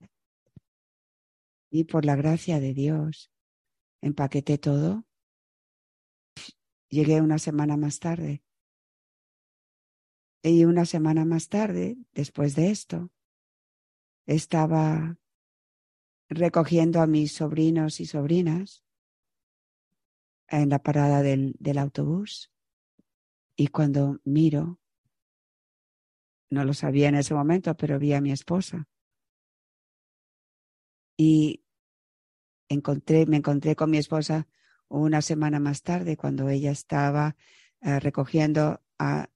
Y 1.69 1.83
por 1.83 2.05
la 2.05 2.15
gracia 2.15 2.59
de 2.59 2.73
Dios, 2.73 3.31
empaqueté 4.01 4.57
todo. 4.57 5.05
Llegué 6.89 7.21
una 7.21 7.37
semana 7.37 7.77
más 7.77 7.99
tarde. 7.99 8.43
Y 10.41 10.65
una 10.65 10.85
semana 10.85 11.25
más 11.25 11.49
tarde, 11.49 11.97
después 12.13 12.55
de 12.55 12.71
esto, 12.71 13.11
estaba 14.25 15.17
recogiendo 16.29 17.01
a 17.01 17.07
mis 17.07 17.33
sobrinos 17.33 17.99
y 17.99 18.05
sobrinas 18.05 18.83
en 20.47 20.69
la 20.69 20.79
parada 20.79 21.21
del, 21.21 21.55
del 21.59 21.77
autobús. 21.77 22.51
Y 23.55 23.67
cuando 23.67 24.19
miro, 24.23 24.79
No 26.51 26.65
lo 26.65 26.73
sabía 26.73 27.09
en 27.09 27.15
ese 27.15 27.35
momento, 27.35 27.75
pero 27.75 27.99
vi 27.99 28.13
a 28.13 28.21
mi 28.21 28.31
esposa. 28.31 28.87
Y 31.21 31.65
me 32.69 33.37
encontré 33.37 33.75
con 33.75 33.91
mi 33.91 33.97
esposa 33.97 34.47
una 34.87 35.21
semana 35.21 35.59
más 35.59 35.83
tarde 35.83 36.15
cuando 36.15 36.47
ella 36.47 36.71
estaba 36.71 37.35
eh, 37.81 37.99
recogiendo 37.99 38.81
a, 38.97 39.29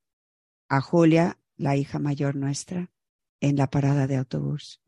a 0.69 0.81
Julia, 0.81 1.37
la 1.57 1.75
hija 1.75 1.99
mayor 1.99 2.37
nuestra, 2.37 2.89
en 3.41 3.57
la 3.57 3.69
parada 3.69 4.07
de 4.07 4.15
autobús. 4.15 4.81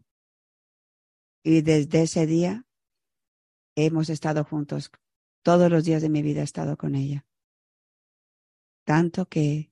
Y 1.44 1.64
desde 1.64 2.04
ese 2.04 2.26
día 2.28 2.66
hemos 3.76 4.10
estado 4.10 4.46
juntos. 4.46 4.90
Todos 5.44 5.70
los 5.70 5.84
días 5.84 6.02
de 6.02 6.10
mi 6.10 6.22
vida 6.22 6.40
he 6.40 6.46
estado 6.46 6.78
con 6.78 6.96
ella. 6.96 7.26
Tanto 8.86 9.26
que 9.26 9.70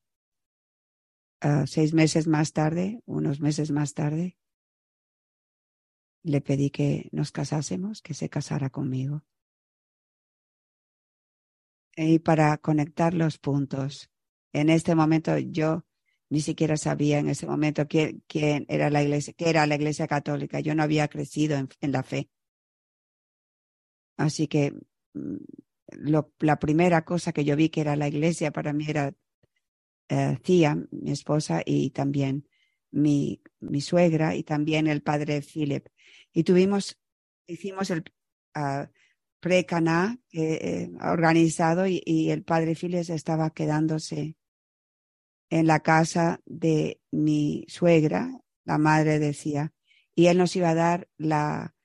uh, 1.41 1.65
seis 1.67 1.93
meses 1.93 2.27
más 2.27 2.51
tarde, 2.51 3.01
unos 3.05 3.39
meses 3.39 3.71
más 3.71 3.93
tarde, 3.93 4.37
le 6.23 6.41
pedí 6.41 6.69
que 6.69 7.09
nos 7.11 7.31
casásemos, 7.31 8.01
que 8.01 8.13
se 8.13 8.29
casara 8.29 8.69
conmigo. 8.69 9.23
Y 11.95 12.19
para 12.19 12.57
conectar 12.57 13.13
los 13.13 13.37
puntos, 13.37 14.09
en 14.51 14.69
este 14.69 14.95
momento 14.95 15.37
yo 15.37 15.85
ni 16.29 16.41
siquiera 16.41 16.77
sabía 16.77 17.19
en 17.19 17.29
ese 17.29 17.45
momento 17.45 17.87
quién, 17.87 18.23
quién 18.27 18.65
era 18.67 18.89
la 18.89 19.03
iglesia, 19.03 19.33
qué 19.37 19.49
era 19.49 19.67
la 19.67 19.75
iglesia 19.75 20.07
católica. 20.07 20.59
Yo 20.61 20.73
no 20.73 20.81
había 20.81 21.07
crecido 21.07 21.57
en, 21.57 21.91
la 21.91 22.01
fe. 22.01 22.29
Así 24.17 24.47
que 24.47 24.73
mm, 25.13 25.37
lo, 25.91 26.33
la 26.39 26.57
primera 26.57 27.05
cosa 27.05 27.33
que 27.33 27.45
yo 27.45 27.55
vi 27.55 27.69
que 27.69 27.81
era 27.81 27.95
la 27.95 28.07
iglesia 28.07 28.51
para 28.51 28.73
mí 28.73 28.85
era 28.87 29.13
eh, 30.09 30.37
Tía, 30.41 30.75
mi 30.91 31.11
esposa, 31.11 31.61
y 31.65 31.91
también 31.91 32.47
mi, 32.93 33.41
mi 33.59 33.81
suegra 33.81 34.35
y 34.35 34.43
también 34.43 34.87
el 34.87 35.01
padre 35.01 35.41
Philip. 35.41 35.87
Y 36.31 36.43
tuvimos, 36.43 36.99
hicimos 37.47 37.89
el 37.89 38.03
uh, 38.55 38.87
pre-caná 39.39 40.19
eh, 40.31 40.89
organizado 41.01 41.85
y, 41.87 42.01
y, 42.05 42.29
el 42.29 42.43
padre 42.43 42.75
Philip 42.75 43.09
estaba 43.09 43.49
quedándose 43.49 44.37
en 45.49 45.67
la 45.67 45.81
casa 45.81 46.39
de 46.45 47.01
mi 47.11 47.65
suegra, 47.67 48.39
la 48.63 48.77
madre 48.77 49.19
decía, 49.19 49.73
y 50.15 50.27
él 50.27 50.37
nos 50.37 50.55
iba 50.55 50.69
a 50.69 50.75
dar 50.75 51.09
la, 51.17 51.75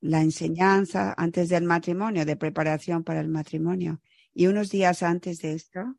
la 0.00 0.22
enseñanza 0.22 1.14
antes 1.16 1.48
del 1.48 1.64
matrimonio, 1.64 2.24
de 2.24 2.36
preparación 2.36 3.04
para 3.04 3.20
el 3.20 3.28
matrimonio. 3.28 4.00
Y 4.34 4.46
unos 4.46 4.70
días 4.70 5.02
antes 5.02 5.40
de 5.40 5.52
esto, 5.52 5.96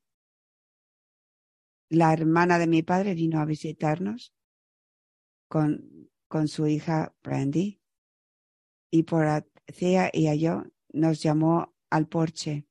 la 1.90 2.14
hermana 2.14 2.60
de 2.60 2.68
mi 2.68 2.84
padre 2.84 3.14
vino 3.14 3.40
a 3.40 3.46
visitarnos 3.46 4.34
con, 5.50 6.10
con 6.30 6.48
su 6.48 6.68
hija 6.68 7.14
Brandy 7.22 7.82
y 8.92 9.04
por 9.04 9.26
Thea 9.66 10.10
y 10.14 10.28
a 10.28 10.36
yo 10.36 10.64
nos 10.94 11.22
llamó 11.22 11.76
al 11.90 12.08
porche 12.08 12.66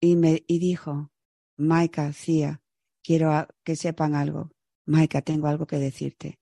y 0.00 0.16
me 0.16 0.42
y 0.48 0.58
dijo, 0.58 1.12
Maika, 1.56 2.12
Thea, 2.12 2.60
quiero 3.04 3.46
que 3.62 3.76
sepan 3.76 4.14
algo. 4.16 4.50
Maika, 4.86 5.22
tengo 5.22 5.46
algo 5.46 5.66
que 5.66 5.76
decirte. 5.76 6.40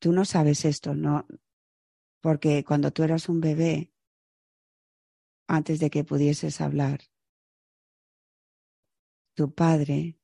Tú 0.00 0.12
no 0.12 0.24
sabes 0.24 0.64
esto, 0.64 0.94
no, 0.94 1.26
porque 2.20 2.64
cuando 2.64 2.90
tú 2.92 3.04
eras 3.04 3.28
un 3.28 3.40
bebé, 3.40 3.92
antes 5.46 5.78
de 5.78 5.90
que 5.90 6.04
pudieses 6.04 6.60
hablar, 6.60 7.00
tu 9.34 9.54
padre 9.54 10.17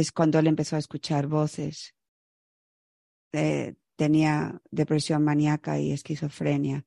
es 0.00 0.10
cuando 0.10 0.38
él 0.40 0.48
empezó 0.48 0.74
a 0.76 0.80
escuchar 0.80 1.28
voces. 1.28 1.94
Tenía 3.96 4.60
depresión 4.70 5.22
maníaca 5.22 5.78
y 5.78 5.92
esquizofrenia 5.92 6.84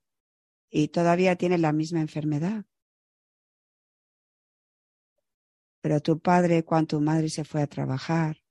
y 0.70 0.90
todavía 0.90 1.38
tiene 1.38 1.58
la 1.58 1.72
misma 1.72 2.02
enfermedad. 2.02 2.66
Pero 5.82 6.02
tu 6.02 6.20
padre, 6.20 6.66
cuando 6.66 6.98
tu 6.98 7.02
madre 7.02 7.30
se 7.30 7.46
fue 7.46 7.62
a 7.62 7.68
trabajar, 7.68 8.44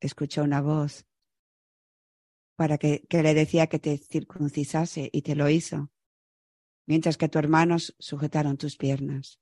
escuchó 0.00 0.42
una 0.42 0.60
voz 0.60 1.06
para 2.56 2.76
que, 2.76 3.06
que 3.08 3.22
le 3.22 3.34
decía 3.34 3.68
que 3.68 3.78
te 3.78 3.98
circuncisase 3.98 5.10
y 5.12 5.22
te 5.22 5.36
lo 5.36 5.48
hizo, 5.48 5.92
mientras 6.86 7.16
que 7.16 7.28
tus 7.28 7.38
hermanos 7.38 7.94
sujetaron 7.98 8.56
tus 8.56 8.76
piernas. 8.76 9.40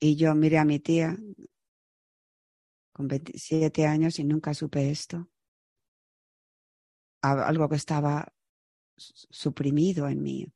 Y 0.00 0.16
yo 0.16 0.34
miré 0.34 0.58
a 0.58 0.64
mi 0.64 0.80
tía 0.80 1.16
con 2.92 3.08
27 3.08 3.86
años 3.86 4.18
y 4.18 4.24
nunca 4.24 4.54
supe 4.54 4.90
esto. 4.90 5.28
Algo 7.22 7.68
que 7.68 7.76
estaba 7.76 8.32
suprimido 8.96 10.08
en 10.08 10.22
mí. 10.22 10.52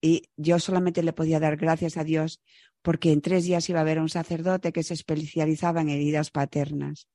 Y 0.00 0.28
yo 0.36 0.58
solamente 0.58 1.02
le 1.02 1.12
podía 1.12 1.40
dar 1.40 1.56
gracias 1.56 1.96
a 1.96 2.04
Dios 2.04 2.42
porque 2.82 3.10
en 3.10 3.22
tres 3.22 3.44
días 3.44 3.68
iba 3.70 3.78
a 3.78 3.82
haber 3.82 3.98
un 3.98 4.10
sacerdote 4.10 4.72
que 4.72 4.82
se 4.82 4.94
especializaba 4.94 5.80
en 5.80 5.88
heridas 5.88 6.30
paternas. 6.30 7.08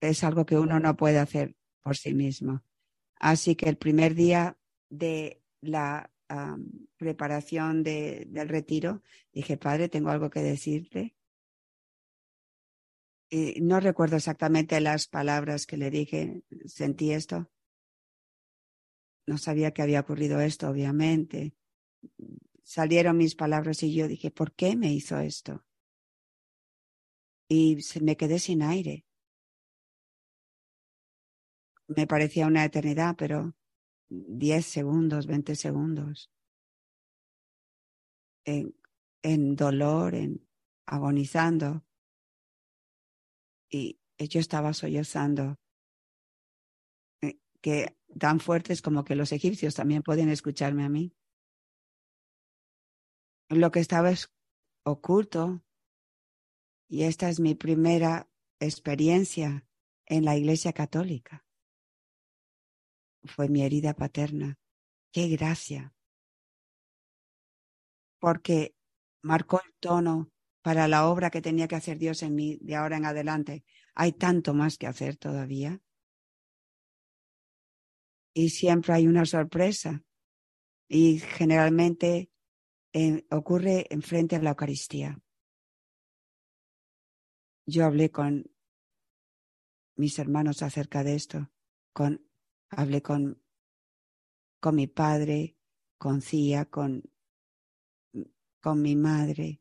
Es 0.00 0.24
algo 0.24 0.44
que 0.46 0.58
uno 0.58 0.80
no 0.80 0.96
puede 0.96 1.18
hacer 1.18 1.54
por 1.82 1.96
sí 1.96 2.12
mismo. 2.12 2.64
Así 3.16 3.54
que 3.54 3.68
el 3.68 3.76
primer 3.76 4.14
día 4.14 4.58
de 4.88 5.42
la 5.60 6.10
preparación 6.96 7.82
de, 7.82 8.26
del 8.28 8.48
retiro, 8.48 9.02
dije, 9.32 9.56
padre, 9.56 9.88
tengo 9.88 10.10
algo 10.10 10.30
que 10.30 10.40
decirte. 10.40 11.16
Y 13.28 13.60
no 13.60 13.78
recuerdo 13.80 14.16
exactamente 14.16 14.80
las 14.80 15.06
palabras 15.06 15.66
que 15.66 15.76
le 15.76 15.90
dije, 15.90 16.42
sentí 16.66 17.12
esto. 17.12 17.50
No 19.26 19.38
sabía 19.38 19.72
que 19.72 19.82
había 19.82 20.00
ocurrido 20.00 20.40
esto, 20.40 20.68
obviamente. 20.68 21.54
Salieron 22.64 23.16
mis 23.16 23.36
palabras 23.36 23.82
y 23.82 23.94
yo 23.94 24.08
dije, 24.08 24.30
¿por 24.30 24.52
qué 24.52 24.76
me 24.76 24.92
hizo 24.92 25.18
esto? 25.20 25.64
Y 27.48 27.82
se 27.82 28.00
me 28.00 28.16
quedé 28.16 28.38
sin 28.38 28.62
aire. 28.62 29.04
Me 31.86 32.06
parecía 32.06 32.46
una 32.46 32.64
eternidad, 32.64 33.16
pero 33.16 33.54
10 34.10 34.66
segundos, 34.66 35.26
20 35.26 35.54
segundos, 35.54 36.30
en, 38.44 38.74
en 39.22 39.56
dolor, 39.56 40.14
en 40.14 40.46
agonizando. 40.86 41.84
Y 43.70 44.00
yo 44.18 44.40
estaba 44.40 44.74
sollozando, 44.74 45.60
eh, 47.22 47.38
que 47.60 47.96
tan 48.18 48.40
fuertes 48.40 48.82
como 48.82 49.04
que 49.04 49.14
los 49.14 49.30
egipcios 49.30 49.76
también 49.76 50.02
pueden 50.02 50.28
escucharme 50.28 50.84
a 50.84 50.88
mí. 50.88 51.14
Lo 53.48 53.70
que 53.70 53.80
estaba 53.80 54.10
es 54.10 54.32
oculto, 54.84 55.62
y 56.88 57.04
esta 57.04 57.28
es 57.28 57.38
mi 57.38 57.54
primera 57.54 58.28
experiencia 58.58 59.64
en 60.06 60.24
la 60.24 60.36
Iglesia 60.36 60.72
Católica 60.72 61.44
fue 63.24 63.48
mi 63.48 63.62
herida 63.62 63.94
paterna. 63.94 64.58
Qué 65.12 65.28
gracia. 65.28 65.94
Porque 68.18 68.74
marcó 69.22 69.60
el 69.64 69.72
tono 69.80 70.30
para 70.62 70.88
la 70.88 71.08
obra 71.08 71.30
que 71.30 71.42
tenía 71.42 71.68
que 71.68 71.76
hacer 71.76 71.98
Dios 71.98 72.22
en 72.22 72.34
mí 72.34 72.58
de 72.60 72.76
ahora 72.76 72.96
en 72.96 73.06
adelante. 73.06 73.64
Hay 73.94 74.12
tanto 74.12 74.54
más 74.54 74.76
que 74.78 74.86
hacer 74.86 75.16
todavía. 75.16 75.80
Y 78.34 78.50
siempre 78.50 78.94
hay 78.94 79.06
una 79.06 79.24
sorpresa. 79.24 80.04
Y 80.88 81.18
generalmente 81.20 82.30
eh, 82.92 83.24
ocurre 83.30 83.86
enfrente 83.90 84.36
a 84.36 84.42
la 84.42 84.50
Eucaristía. 84.50 85.18
Yo 87.66 87.84
hablé 87.84 88.10
con 88.10 88.50
mis 89.96 90.18
hermanos 90.18 90.62
acerca 90.62 91.04
de 91.04 91.14
esto, 91.14 91.50
con 91.92 92.29
Hablé 92.70 93.02
con, 93.02 93.42
con 94.60 94.76
mi 94.76 94.86
padre, 94.86 95.56
con 95.98 96.22
Cía, 96.22 96.66
con, 96.66 97.02
con 98.60 98.80
mi 98.80 98.96
madre. 98.96 99.60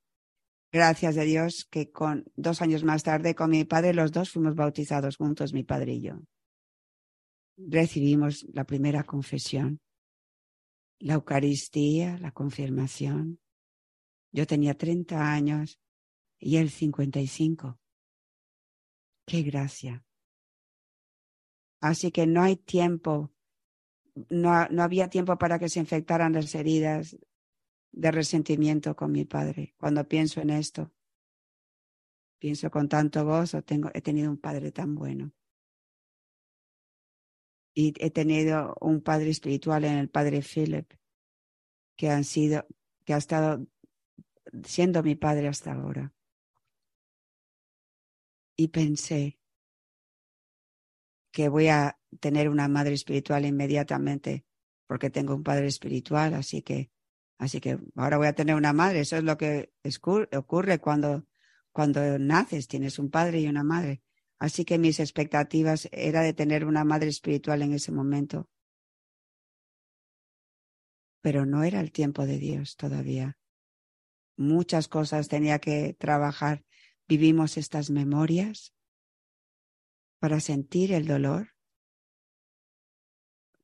Gracias 0.71 1.17
a 1.17 1.21
Dios 1.21 1.67
que 1.69 1.91
con 1.91 2.25
dos 2.35 2.61
años 2.61 2.83
más 2.83 3.01
tarde 3.03 3.33
con 3.33 3.49
mi 3.49 3.65
padre 3.65 3.93
los 3.93 4.11
dos 4.11 4.29
fuimos 4.29 4.55
bautizados 4.55 5.17
juntos, 5.17 5.53
mi 5.53 5.63
padre 5.63 5.93
y 5.93 6.01
yo. 6.01 6.21
Recibimos 7.57 8.45
la 8.53 8.65
primera 8.65 9.03
confesión, 9.03 9.81
la 10.99 11.15
Eucaristía, 11.15 12.17
la 12.19 12.31
confirmación. 12.31 13.39
Yo 14.31 14.45
tenía 14.45 14.75
30 14.75 15.31
años 15.31 15.79
y 16.37 16.57
él 16.57 16.69
55. 16.69 17.79
Qué 19.25 19.41
gracia. 19.41 20.05
Así 21.81 22.11
que 22.11 22.27
no 22.27 22.41
hay 22.41 22.57
tiempo, 22.57 23.31
no, 24.29 24.67
no 24.69 24.83
había 24.83 25.09
tiempo 25.09 25.37
para 25.37 25.59
que 25.59 25.69
se 25.69 25.79
infectaran 25.79 26.33
las 26.33 26.53
heridas. 26.55 27.17
de 27.91 28.11
resentimiento 28.11 28.95
con 28.95 29.11
mi 29.11 29.25
padre. 29.25 29.73
Cuando 29.77 30.07
pienso 30.07 30.41
en 30.41 30.51
esto, 30.51 30.91
pienso 32.37 32.69
con 32.69 32.87
tanto 32.87 33.25
gozo, 33.25 33.63
tengo, 33.63 33.89
he 33.93 34.01
tenido 34.01 34.29
un 34.29 34.37
padre 34.37 34.71
tan 34.71 34.93
bueno. 34.93 35.33
Y 37.73 37.93
he 37.97 38.11
tenido 38.11 38.75
un 38.81 39.01
padre 39.01 39.29
espiritual 39.29 39.85
en 39.85 39.97
el 39.97 40.09
padre 40.09 40.41
Philip, 40.41 40.93
que 41.95 42.09
han 42.09 42.23
sido, 42.23 42.67
que 43.05 43.13
ha 43.13 43.17
estado 43.17 43.65
siendo 44.63 45.01
mi 45.01 45.15
padre 45.15 45.47
hasta 45.47 45.73
ahora. 45.73 46.13
Y 48.55 48.67
pensé 48.67 49.38
que 51.39 51.47
voy 51.47 51.69
a 51.69 51.97
tener 52.19 52.49
una 52.49 52.67
madre 52.67 52.93
espiritual 52.93 53.45
inmediatamente, 53.45 54.43
porque 54.87 55.09
tengo 55.09 55.33
un 55.33 55.41
padre 55.41 55.67
espiritual, 55.67 56.33
así 56.33 56.61
que, 56.61 56.91
así 57.37 57.61
que 57.61 57.79
ahora 57.95 58.17
voy 58.17 58.27
a 58.27 58.33
tener 58.33 58.55
una 58.55 58.73
madre. 58.73 58.99
Eso 58.99 59.15
es 59.15 59.23
lo 59.23 59.37
que 59.37 59.71
ocurre 60.35 60.79
cuando, 60.79 61.25
cuando 61.71 62.19
naces, 62.19 62.67
tienes 62.67 62.99
un 62.99 63.09
padre 63.09 63.39
y 63.39 63.47
una 63.47 63.63
madre. 63.63 64.01
Así 64.37 64.65
que 64.65 64.77
mis 64.77 64.99
expectativas 64.99 65.87
era 65.93 66.23
de 66.23 66.33
tener 66.33 66.65
una 66.65 66.83
madre 66.83 67.07
espiritual 67.07 67.61
en 67.61 67.71
ese 67.71 67.93
momento. 67.93 68.49
Pero 71.21 71.45
no 71.45 71.63
era 71.63 71.79
el 71.79 71.93
tiempo 71.93 72.25
de 72.25 72.37
Dios 72.37 72.75
todavía. 72.75 73.37
Muchas 74.35 74.89
cosas 74.89 75.29
tenía 75.29 75.59
que 75.59 75.95
trabajar. 75.97 76.65
Vivimos 77.07 77.55
estas 77.55 77.91
memorias 77.91 78.73
para 80.19 80.39
sentir 80.39 80.91
el 80.91 81.07
dolor, 81.07 81.55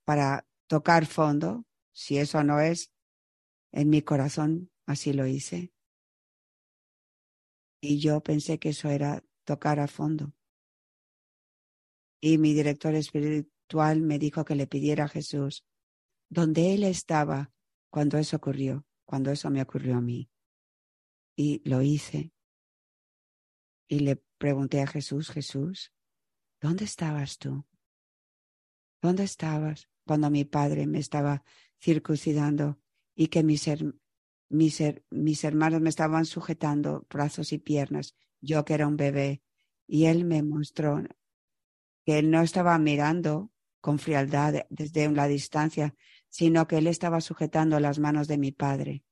para 0.03 0.47
tocar 0.67 1.05
fondo. 1.05 1.65
Si 1.91 2.17
eso 2.17 2.43
no 2.43 2.59
es 2.59 2.91
en 3.71 3.89
mi 3.89 4.01
corazón, 4.01 4.71
así 4.85 5.13
lo 5.13 5.27
hice. 5.27 5.71
Y 7.81 7.99
yo 7.99 8.21
pensé 8.21 8.57
que 8.57 8.69
eso 8.69 8.89
era 8.89 9.23
tocar 9.43 9.79
a 9.79 9.87
fondo. 9.87 10.33
Y 12.19 12.37
mi 12.37 12.53
director 12.53 12.95
espiritual 12.95 14.01
me 14.01 14.17
dijo 14.17 14.45
que 14.45 14.55
le 14.55 14.67
pidiera 14.67 15.05
a 15.05 15.09
Jesús 15.09 15.65
donde 16.29 16.73
él 16.73 16.83
estaba 16.83 17.51
cuando 17.89 18.17
eso 18.17 18.37
ocurrió, 18.37 18.85
cuando 19.05 19.31
eso 19.31 19.49
me 19.49 19.61
ocurrió 19.61 19.97
a 19.97 20.01
mí. 20.01 20.29
Y 21.35 21.61
lo 21.67 21.81
hice. 21.81 22.33
Y 23.87 23.99
le 23.99 24.17
pregunté 24.37 24.81
a 24.81 24.87
Jesús, 24.87 25.29
Jesús, 25.29 25.93
¿dónde 26.65 26.86
estabas 26.86 27.38
tú? 27.38 27.63
¿Dónde 28.99 29.23
estabas 29.23 29.88
cuando 30.04 30.32
mi 30.32 30.45
padre 30.45 30.88
me 30.88 30.97
estaba 30.97 31.43
circuncidando 31.80 32.80
y 33.13 33.28
que 33.28 33.43
mis, 33.43 33.69
mis, 34.49 34.84
mis 35.12 35.43
hermanos 35.43 35.82
me 35.82 35.89
estaban 35.89 36.25
sujetando 36.25 37.06
brazos 37.08 37.54
y 37.54 37.60
piernas, 37.60 38.15
yo 38.41 38.65
que 38.65 38.73
era 38.73 38.88
un 38.88 38.97
bebé? 38.97 39.43
Y 39.86 40.06
él 40.06 40.25
me 40.25 40.41
mostró 40.41 41.04
que 42.04 42.17
él 42.17 42.32
no 42.32 42.41
estaba 42.41 42.80
mirando 42.80 43.51
con 43.80 43.99
frialdad 43.99 44.65
desde 44.71 45.08
la 45.12 45.28
distancia, 45.28 45.93
sino 46.30 46.67
que 46.67 46.80
él 46.80 46.88
estaba 46.88 47.21
sujetando 47.21 47.80
las 47.80 47.99
manos 47.99 48.28
de 48.28 48.39
mi 48.39 48.51
padre 48.51 49.04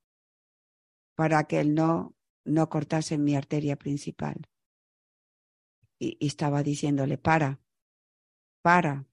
para 1.13 1.43
que 1.43 1.59
él 1.59 1.75
no, 1.75 2.15
no 2.45 2.67
cortase 2.69 3.19
mi 3.19 3.35
arteria 3.35 3.75
principal. 3.75 4.49
Y, 5.99 6.17
estaba 6.25 6.63
diciéndole, 6.63 7.17
para, 7.17 7.59
para. 8.61 9.05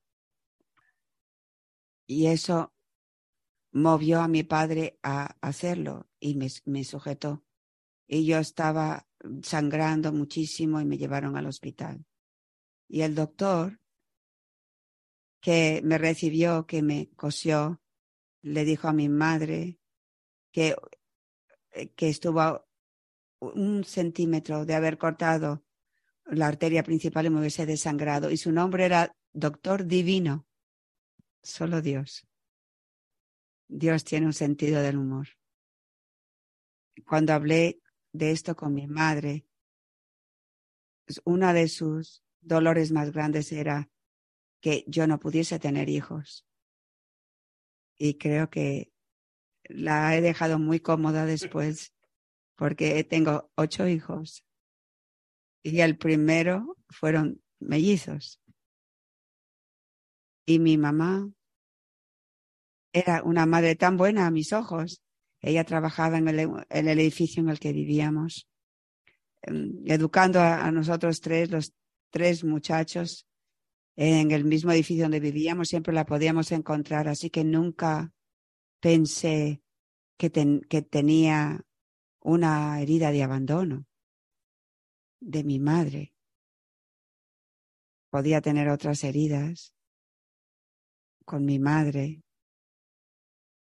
Y 2.06 2.26
eso 2.26 2.72
movió 3.72 4.20
a 4.20 4.28
mi 4.28 4.42
padre 4.42 4.98
a 5.02 5.36
hacerlo 5.40 6.08
y 6.18 6.34
me, 6.34 6.48
me 6.64 6.84
sujetó. 6.84 7.44
Y 8.06 8.26
yo 8.26 8.38
estaba 8.38 9.06
sangrando 9.42 10.12
muchísimo 10.12 10.80
y 10.80 10.84
me 10.84 10.98
llevaron 10.98 11.36
al 11.36 11.46
hospital. 11.46 12.04
Y 12.88 13.02
el 13.02 13.14
doctor 13.14 13.80
que 15.40 15.80
me 15.84 15.98
recibió, 15.98 16.66
que 16.66 16.82
me 16.82 17.10
cosió, 17.16 17.80
le 18.42 18.64
dijo 18.64 18.88
a 18.88 18.92
mi 18.92 19.08
madre 19.08 19.78
que, 20.52 20.76
eh, 21.72 21.90
que 21.90 22.08
estuvo 22.08 22.66
un 23.40 23.84
centímetro 23.84 24.66
de 24.66 24.74
haber 24.74 24.98
cortado 24.98 25.64
la 26.30 26.46
arteria 26.46 26.82
principal 26.82 27.30
me 27.30 27.40
hubiese 27.40 27.66
desangrado. 27.66 28.30
Y 28.30 28.36
su 28.36 28.52
nombre 28.52 28.84
era 28.84 29.14
Doctor 29.32 29.84
Divino. 29.86 30.46
Solo 31.42 31.80
Dios. 31.82 32.26
Dios 33.68 34.04
tiene 34.04 34.26
un 34.26 34.32
sentido 34.32 34.82
del 34.82 34.98
humor. 34.98 35.28
Cuando 37.06 37.32
hablé 37.32 37.80
de 38.12 38.30
esto 38.32 38.56
con 38.56 38.74
mi 38.74 38.86
madre, 38.86 39.46
una 41.24 41.52
de 41.52 41.68
sus 41.68 42.22
dolores 42.40 42.92
más 42.92 43.12
grandes 43.12 43.52
era 43.52 43.90
que 44.60 44.84
yo 44.86 45.06
no 45.06 45.18
pudiese 45.18 45.58
tener 45.58 45.88
hijos. 45.88 46.44
Y 47.96 48.18
creo 48.18 48.50
que 48.50 48.92
la 49.64 50.16
he 50.16 50.20
dejado 50.20 50.58
muy 50.58 50.80
cómoda 50.80 51.26
después 51.26 51.92
porque 52.56 53.02
tengo 53.04 53.50
ocho 53.54 53.86
hijos 53.86 54.44
y 55.62 55.80
el 55.80 55.96
primero 55.96 56.76
fueron 56.88 57.42
mellizos. 57.58 58.40
Y 60.46 60.58
mi 60.58 60.78
mamá 60.78 61.30
era 62.92 63.22
una 63.22 63.46
madre 63.46 63.76
tan 63.76 63.96
buena 63.96 64.26
a 64.26 64.30
mis 64.30 64.52
ojos. 64.52 65.02
Ella 65.40 65.64
trabajaba 65.64 66.18
en 66.18 66.28
el, 66.28 66.38
en 66.40 66.88
el 66.88 66.98
edificio 66.98 67.42
en 67.42 67.50
el 67.50 67.60
que 67.60 67.72
vivíamos, 67.72 68.48
em, 69.42 69.82
educando 69.86 70.40
a, 70.40 70.70
nosotros 70.70 71.20
tres, 71.20 71.50
los 71.50 71.72
tres 72.10 72.44
muchachos, 72.44 73.26
en 73.96 74.30
el 74.30 74.44
mismo 74.44 74.72
edificio 74.72 75.04
donde 75.04 75.20
vivíamos, 75.20 75.68
siempre 75.68 75.92
la 75.92 76.06
podíamos 76.06 76.52
encontrar, 76.52 77.06
así 77.08 77.28
que 77.30 77.44
nunca 77.44 78.12
pensé 78.80 79.62
que, 80.16 80.30
que 80.68 80.82
tenía 80.82 81.64
una 82.20 82.80
herida 82.80 83.10
de 83.10 83.22
abandono 83.22 83.86
de 85.20 85.44
mi 85.44 85.58
madre. 85.58 86.14
Podía 88.10 88.40
tener 88.40 88.68
otras 88.68 89.04
heridas 89.04 89.74
con 91.24 91.44
mi 91.44 91.58
madre 91.58 92.22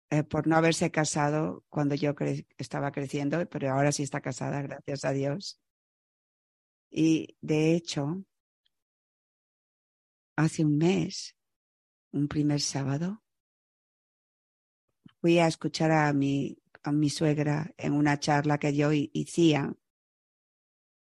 eh, 0.10 0.24
por 0.24 0.48
no 0.48 0.56
haberse 0.56 0.89
casado 0.89 1.63
cuando 1.69 1.93
yo 1.93 2.15
estaba 2.58 2.91
creciendo, 2.91 3.48
pero 3.48 3.72
ahora 3.72 3.91
sí 3.91 4.02
está 4.02 4.22
casada, 4.22 4.62
gracias 4.63 5.06
a 5.06 5.12
Dios. 5.12 5.60
Y 6.89 7.38
de 7.41 7.76
hecho, 7.76 8.24
hace 10.36 10.65
un 10.65 10.78
mes, 10.78 11.36
un 12.12 12.28
primer 12.28 12.62
sábado, 12.62 13.22
fui 15.22 15.38
a 15.38 15.48
escuchar 15.48 15.91
a 15.91 16.12
mi, 16.13 16.58
a 16.82 16.91
mi 16.91 17.10
suegra 17.12 17.72
en 17.78 17.93
una 17.93 18.19
charla 18.19 18.58
que 18.58 18.76
yo 18.76 18.89
hacía 18.89 19.76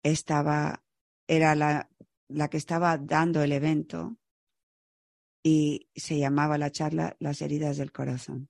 estaba, 0.03 0.83
era 1.27 1.55
la, 1.55 1.89
la 2.27 2.49
que 2.49 2.57
estaba 2.57 2.97
dando 2.97 3.41
el 3.41 3.51
evento 3.51 4.17
y 5.43 5.89
se 5.95 6.19
llamaba 6.19 6.57
la 6.57 6.71
charla 6.71 7.15
Las 7.19 7.41
heridas 7.41 7.77
del 7.77 7.91
corazón. 7.91 8.49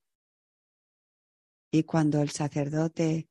Y 1.72 1.84
cuando 1.84 2.22
el 2.22 2.32
sacerdote 2.32 3.30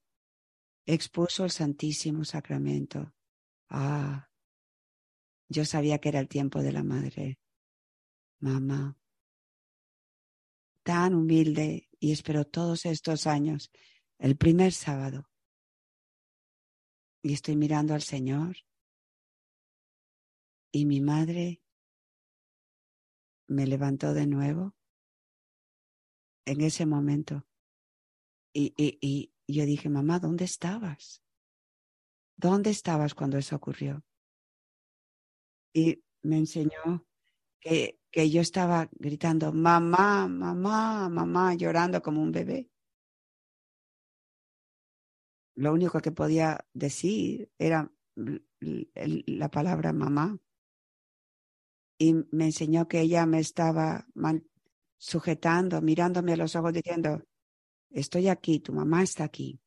expuso 0.87 1.45
el 1.45 1.51
Santísimo 1.51 2.25
Sacramento, 2.25 3.15
ah, 3.69 4.29
yo 5.49 5.65
sabía 5.65 5.99
que 5.99 6.11
era 6.11 6.21
el 6.21 6.29
tiempo 6.29 6.63
de 6.63 6.73
la 6.73 6.85
madre. 6.85 7.39
Mamá, 8.41 8.97
tan 10.85 11.15
humilde 11.15 11.89
y 11.99 12.13
espero 12.13 12.47
todos 12.47 12.87
estos 12.87 13.27
años, 13.27 13.71
el 14.19 14.37
primer 14.37 14.73
sábado, 14.73 15.29
y 17.29 17.35
estoy 17.35 17.57
mirando 17.57 17.93
al 17.93 18.01
Señor. 18.01 18.57
Y 20.73 20.87
mi 20.87 21.01
madre 21.03 21.61
me 23.49 23.67
levantó 23.67 24.15
de 24.15 24.27
nuevo 24.27 24.75
en 26.47 26.63
ese 26.63 26.87
momento. 26.87 27.47
Y, 28.55 28.73
y, 28.79 28.99
y 29.47 29.55
yo 29.55 29.67
dije, 29.67 29.91
mamá, 29.91 30.19
¿dónde 30.19 30.47
estabas? 30.47 31.23
¿Dónde 32.37 32.71
estabas 32.71 33.15
cuando 33.15 33.37
eso 33.37 33.57
ocurrió? 33.57 34.03
Y 35.75 36.03
me 36.23 36.39
enseñó 36.39 37.07
que, 37.61 38.01
que 38.11 38.31
yo 38.31 38.41
estaba 38.41 38.89
gritando, 38.93 39.53
mamá, 39.53 40.29
mamá, 40.29 41.11
mamá, 41.11 41.55
llorando 41.55 42.01
como 42.01 42.23
un 42.23 42.33
bebé 42.33 42.71
lo 45.59 45.73
único 45.73 45.99
que 46.01 46.13
podía 46.13 46.65
decir 46.73 47.51
era 47.59 47.93
la 48.61 49.51
palabra 49.51 49.93
mamá. 49.93 50.39
Y 51.99 52.15
me 52.31 52.45
enseñó 52.45 52.87
que 52.87 53.01
ella 53.01 53.27
me 53.27 53.41
estaba 53.41 54.07
sujetando, 54.99 55.83
mirándome 55.83 56.35
a 56.35 56.37
los 56.37 56.55
ojos, 56.55 56.73
diciendo, 56.73 57.25
estoy 57.91 58.29
aquí, 58.29 58.61
tu 58.61 58.73
mamá 58.73 59.03
está 59.03 59.25
aquí. 59.25 59.61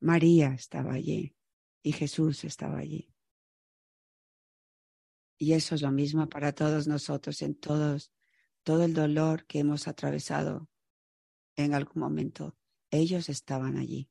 María 0.00 0.54
estaba 0.54 0.94
allí 0.94 1.36
y 1.82 1.92
Jesús 1.92 2.44
estaba 2.44 2.78
allí. 2.78 3.12
Y 5.36 5.52
eso 5.52 5.74
es 5.74 5.82
lo 5.82 5.92
mismo 5.92 6.26
para 6.26 6.54
todos 6.54 6.86
nosotros 6.86 7.42
en 7.42 7.54
todos, 7.54 8.10
todo 8.62 8.82
el 8.84 8.94
dolor 8.94 9.44
que 9.44 9.58
hemos 9.58 9.86
atravesado 9.88 10.70
en 11.54 11.74
algún 11.74 12.00
momento. 12.00 12.56
Ellos 12.90 13.28
estaban 13.28 13.76
allí, 13.76 14.08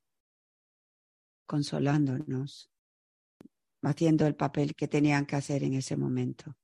consolándonos, 1.46 2.70
haciendo 3.82 4.26
el 4.26 4.34
papel 4.34 4.74
que 4.74 4.88
tenían 4.88 5.26
que 5.26 5.36
hacer 5.36 5.62
en 5.62 5.74
ese 5.74 5.96
momento, 5.96 6.56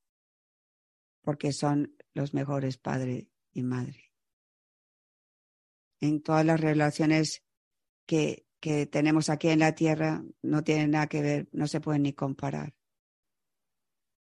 porque 1.22 1.52
son 1.52 1.96
los 2.14 2.34
mejores 2.34 2.76
padre 2.76 3.30
y 3.52 3.62
madre. 3.62 4.12
En 6.00 6.22
todas 6.22 6.44
las 6.44 6.60
relaciones 6.60 7.42
que, 8.06 8.46
que 8.60 8.86
tenemos 8.86 9.30
aquí 9.30 9.48
en 9.48 9.60
la 9.60 9.74
tierra 9.74 10.24
no 10.42 10.64
tienen 10.64 10.90
nada 10.90 11.06
que 11.06 11.22
ver, 11.22 11.48
no 11.52 11.66
se 11.66 11.80
pueden 11.80 12.02
ni 12.02 12.12
comparar. 12.12 12.74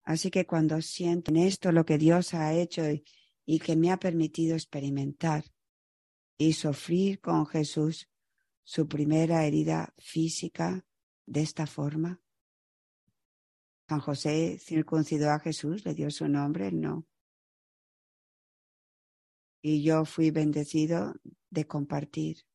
Así 0.02 0.30
que 0.30 0.46
cuando 0.46 0.80
sienten 0.82 1.36
esto, 1.36 1.72
lo 1.72 1.84
que 1.84 1.98
Dios 1.98 2.34
ha 2.34 2.54
hecho 2.54 2.82
y 3.46 3.58
que 3.58 3.76
me 3.76 3.90
ha 3.90 3.98
permitido 3.98 4.54
experimentar 4.54 5.44
y 6.40 6.54
sufrir 6.54 7.20
con 7.20 7.44
Jesús 7.46 8.08
su 8.64 8.88
primera 8.88 9.44
herida 9.44 9.92
física 9.98 10.86
de 11.26 11.42
esta 11.42 11.66
forma. 11.66 12.22
San 13.86 14.00
José 14.00 14.58
circuncidó 14.58 15.32
a 15.32 15.38
Jesús, 15.38 15.84
le 15.84 15.92
dio 15.92 16.10
su 16.10 16.28
nombre, 16.28 16.72
no. 16.72 17.06
Y 19.60 19.82
yo 19.82 20.06
fui 20.06 20.30
bendecido 20.30 21.12
de 21.50 21.66
compartir 21.66 22.46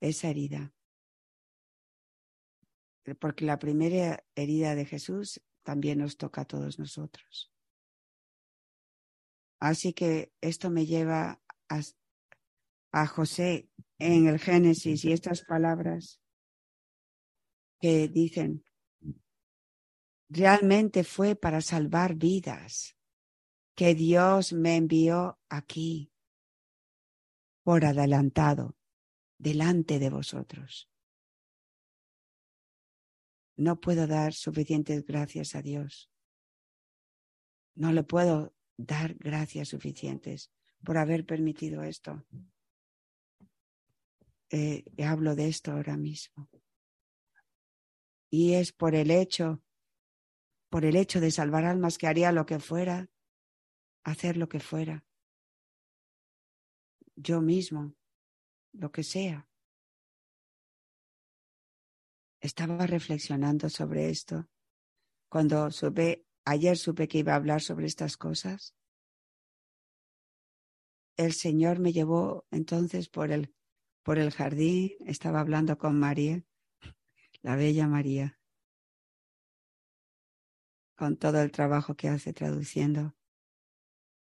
esa 0.00 0.28
herida. 0.28 0.74
Porque 3.18 3.46
la 3.46 3.58
primera 3.58 4.22
herida 4.34 4.74
de 4.74 4.84
Jesús 4.84 5.40
también 5.62 6.00
nos 6.00 6.18
toca 6.18 6.42
a 6.42 6.46
todos 6.46 6.78
nosotros. 6.78 7.50
Así 9.60 9.94
que 9.94 10.34
esto 10.42 10.68
me 10.68 10.84
lleva 10.84 11.40
a, 11.70 11.80
a 12.92 13.06
José 13.06 13.68
en 13.98 14.26
el 14.26 14.38
Génesis 14.38 15.04
y 15.04 15.12
estas 15.12 15.42
palabras 15.42 16.20
que 17.80 18.08
dicen, 18.08 18.64
realmente 20.28 21.04
fue 21.04 21.34
para 21.34 21.60
salvar 21.60 22.14
vidas 22.14 22.96
que 23.74 23.94
Dios 23.94 24.52
me 24.52 24.76
envió 24.76 25.38
aquí 25.48 26.12
por 27.62 27.84
adelantado, 27.84 28.76
delante 29.38 29.98
de 29.98 30.10
vosotros. 30.10 30.90
No 33.56 33.80
puedo 33.80 34.06
dar 34.06 34.32
suficientes 34.32 35.04
gracias 35.04 35.54
a 35.54 35.62
Dios. 35.62 36.10
No 37.74 37.92
le 37.92 38.02
puedo 38.02 38.54
dar 38.76 39.14
gracias 39.14 39.68
suficientes 39.68 40.50
por 40.84 40.96
haber 40.96 41.26
permitido 41.26 41.82
esto. 41.82 42.24
Eh, 44.50 44.84
hablo 45.04 45.34
de 45.34 45.48
esto 45.48 45.72
ahora 45.72 45.96
mismo. 45.96 46.48
Y 48.30 48.54
es 48.54 48.72
por 48.72 48.94
el 48.94 49.10
hecho, 49.10 49.62
por 50.68 50.84
el 50.84 50.96
hecho 50.96 51.20
de 51.20 51.30
salvar 51.30 51.64
almas 51.64 51.98
que 51.98 52.06
haría 52.06 52.32
lo 52.32 52.46
que 52.46 52.58
fuera, 52.58 53.08
hacer 54.04 54.36
lo 54.36 54.48
que 54.48 54.60
fuera. 54.60 55.04
Yo 57.16 57.40
mismo, 57.40 57.94
lo 58.72 58.90
que 58.90 59.02
sea. 59.02 59.48
Estaba 62.40 62.86
reflexionando 62.86 63.68
sobre 63.68 64.10
esto 64.10 64.48
cuando 65.30 65.70
supe, 65.70 66.26
ayer 66.44 66.76
supe 66.76 67.06
que 67.06 67.18
iba 67.18 67.32
a 67.32 67.36
hablar 67.36 67.62
sobre 67.62 67.86
estas 67.86 68.16
cosas. 68.16 68.74
El 71.16 71.32
Señor 71.34 71.78
me 71.78 71.92
llevó 71.92 72.46
entonces 72.50 73.08
por 73.08 73.30
el, 73.30 73.54
por 74.02 74.18
el 74.18 74.30
jardín, 74.30 74.92
estaba 75.06 75.40
hablando 75.40 75.76
con 75.78 75.98
María, 75.98 76.44
la 77.42 77.56
bella 77.56 77.86
María, 77.86 78.38
con 80.94 81.16
todo 81.16 81.40
el 81.42 81.50
trabajo 81.50 81.94
que 81.96 82.08
hace 82.08 82.32
traduciendo, 82.32 83.14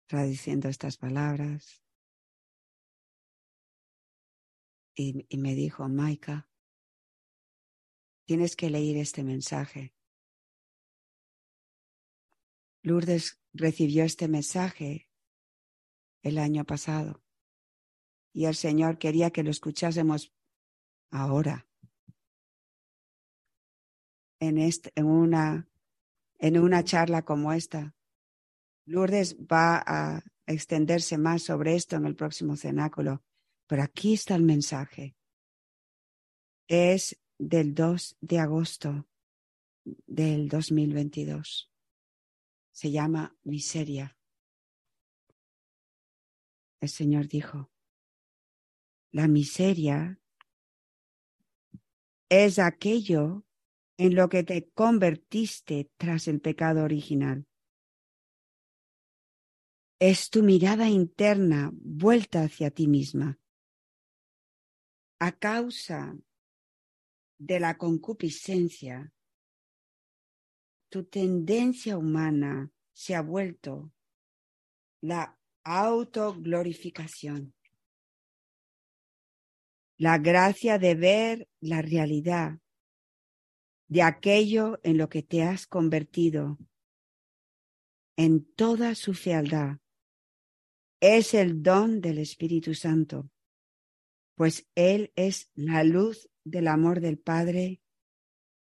traduciendo 0.08 0.70
estas 0.70 0.98
palabras. 0.98 1.84
Y, 4.94 5.26
me 5.38 5.56
dijo, 5.56 5.88
Maika, 5.88 6.48
Tienes 8.26 8.56
que 8.56 8.70
leer 8.70 8.98
este 8.98 9.24
mensaje. 9.24 9.94
Lourdes 12.82 13.42
recibió 13.52 14.06
este 14.06 14.28
mensaje 14.28 15.10
el 16.22 16.38
año 16.38 16.64
pasado 16.64 17.22
y 18.34 18.46
el 18.46 18.56
Señor 18.56 18.98
quería 18.98 19.32
que 19.32 19.44
lo 19.44 19.52
escuchásemos 19.52 20.34
ahora. 21.12 21.68
En, 24.40 24.58
este, 24.58 24.92
en, 24.96 25.06
una, 25.06 25.70
en 26.40 26.58
una 26.58 26.84
charla 26.84 27.24
como 27.24 27.54
esta. 27.54 27.96
Lourdes 28.86 29.38
va 29.38 29.84
a 29.86 30.24
extenderse 30.48 31.18
más 31.18 31.44
sobre 31.44 31.76
esto 31.76 31.96
en 31.96 32.06
el 32.06 32.16
próximo 32.16 32.56
cenáculo, 32.56 33.24
pero 33.68 33.84
aquí 33.84 34.14
está 34.14 34.36
el 34.36 34.44
mensaje. 34.44 35.16
Es 36.68 37.20
del 37.38 37.74
2 37.74 38.18
de 38.22 38.40
agosto 38.40 39.08
del 39.84 40.48
2022. 40.48 41.72
Se 42.72 42.92
llama 42.92 43.36
miseria. 43.44 44.18
El 46.80 46.90
Señor 46.90 47.28
dijo, 47.28 47.70
la 49.12 49.28
miseria 49.28 50.20
es 52.30 52.60
aquello 52.60 53.46
en 53.98 54.16
lo 54.16 54.30
que 54.30 54.44
te 54.44 54.70
convertiste 54.70 55.92
tras 55.98 56.28
el 56.28 56.40
pecado 56.40 56.84
original. 56.84 57.46
Es 60.00 60.30
tu 60.30 60.42
mirada 60.42 60.90
interna 60.90 61.70
vuelta 61.74 62.44
hacia 62.44 62.72
ti 62.72 62.88
misma. 62.88 63.40
A 65.20 65.34
causa 65.34 66.18
de 67.38 67.60
la 67.60 67.78
concupiscencia, 67.78 69.14
tu 70.90 71.04
tendencia 71.04 71.98
humana 71.98 72.72
se 72.94 73.16
ha 73.16 73.22
vuelto 73.22 73.92
la 75.02 75.38
autoglorificación, 75.64 77.54
la 80.02 80.18
gracia 80.18 80.80
de 80.80 80.96
ver 80.96 81.48
la 81.60 81.84
realidad 81.84 82.60
de 83.88 84.02
aquello 84.02 84.80
en 84.82 84.98
lo 84.98 85.10
que 85.10 85.22
te 85.22 85.44
has 85.44 85.68
convertido 85.68 86.58
en 88.18 88.52
toda 88.56 88.96
su 88.96 89.14
fealdad. 89.14 89.78
Es 91.00 91.36
el 91.36 91.62
don 91.62 92.02
del 92.02 92.18
Espíritu 92.18 92.74
Santo, 92.74 93.30
pues 94.34 94.68
Él 94.74 95.14
es 95.16 95.52
la 95.54 95.84
luz 95.84 96.32
del 96.44 96.68
amor 96.68 97.00
del 97.00 97.20
Padre 97.20 97.84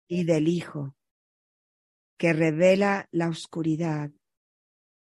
y 0.08 0.24
del 0.24 0.48
Hijo, 0.48 0.96
que 2.18 2.32
revela 2.32 3.06
la 3.12 3.28
oscuridad 3.28 4.10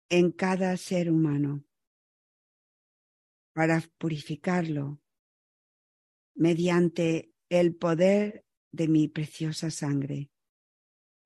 en 0.09 0.33
cada 0.33 0.77
ser 0.79 1.12
humano 1.12 1.62
para 3.52 3.81
purificarlo 3.98 5.00
mediante 6.39 7.33
el 7.49 7.75
poder 7.75 8.45
de 8.71 8.87
mi 8.87 9.09
preciosa 9.09 9.73
sangre, 9.73 10.31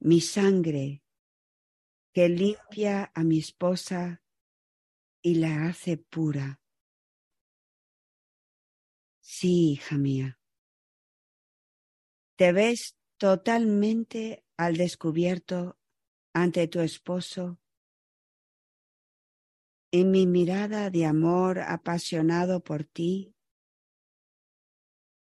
mi 0.01 0.23
sangre 0.23 1.03
que 2.15 2.31
limpia 2.31 3.13
a 3.15 3.23
mi 3.23 3.39
esposa 3.39 4.23
y 5.23 5.35
la 5.35 5.67
hace 5.67 5.99
pura. 5.99 6.61
Sí, 9.21 9.73
hija 9.73 9.99
mía, 9.99 10.41
te 12.37 12.53
ves 12.53 12.97
totalmente 13.19 14.45
al 14.57 14.79
descubierto 14.79 15.79
ante 16.33 16.69
tu 16.69 16.81
esposo. 16.81 17.61
En 19.93 20.11
mi 20.11 20.27
mirada 20.27 20.89
de 20.89 21.05
amor 21.05 21.61
apasionado 21.61 22.65
por 22.65 22.85
ti, 22.85 23.32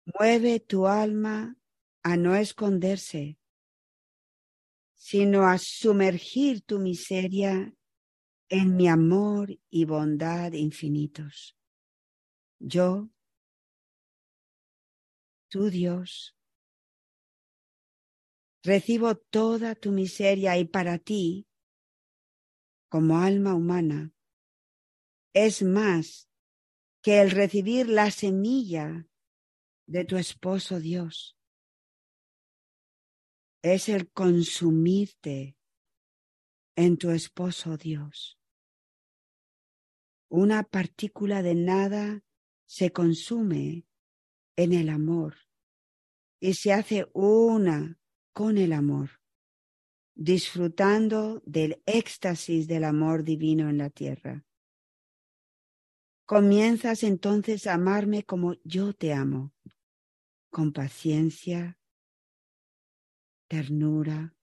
mueve 0.04 0.60
tu 0.60 0.86
alma 0.86 1.56
a 2.02 2.16
no 2.16 2.34
esconderse, 2.34 3.38
sino 4.94 5.46
a 5.46 5.58
sumergir 5.58 6.62
tu 6.62 6.78
miseria 6.78 7.74
en 8.48 8.76
mi 8.76 8.88
amor 8.88 9.58
y 9.70 9.84
bondad 9.84 10.52
infinitos. 10.52 11.56
Yo, 12.58 13.10
tu 15.48 15.70
Dios, 15.70 16.36
recibo 18.62 19.16
toda 19.16 19.74
tu 19.74 19.92
miseria 19.92 20.56
y 20.58 20.64
para 20.64 20.98
ti, 20.98 21.46
como 22.88 23.18
alma 23.18 23.54
humana, 23.54 24.12
es 25.34 25.62
más 25.62 26.28
que 27.02 27.20
el 27.20 27.30
recibir 27.30 27.88
la 27.88 28.10
semilla 28.10 29.06
de 29.86 30.04
tu 30.04 30.16
esposo 30.16 30.80
Dios. 30.80 31.36
Es 33.62 33.88
el 33.88 34.10
consumirte 34.10 35.56
en 36.76 36.96
tu 36.96 37.10
esposo 37.10 37.76
Dios. 37.76 38.38
Una 40.28 40.64
partícula 40.64 41.42
de 41.42 41.54
nada 41.54 42.24
se 42.66 42.90
consume 42.90 43.86
en 44.56 44.72
el 44.72 44.88
amor 44.88 45.36
y 46.40 46.54
se 46.54 46.72
hace 46.72 47.06
una 47.14 47.98
con 48.32 48.58
el 48.58 48.72
amor, 48.72 49.20
disfrutando 50.14 51.40
del 51.46 51.82
éxtasis 51.86 52.66
del 52.66 52.84
amor 52.84 53.22
divino 53.22 53.70
en 53.70 53.78
la 53.78 53.90
tierra. 53.90 54.44
Comienzas 56.26 57.02
entonces 57.02 57.66
a 57.66 57.74
amarme 57.74 58.24
como 58.24 58.54
yo 58.64 58.92
te 58.92 59.12
amo, 59.12 59.53
con 60.54 60.72
paciencia, 60.72 61.80
ternura, 63.48 64.36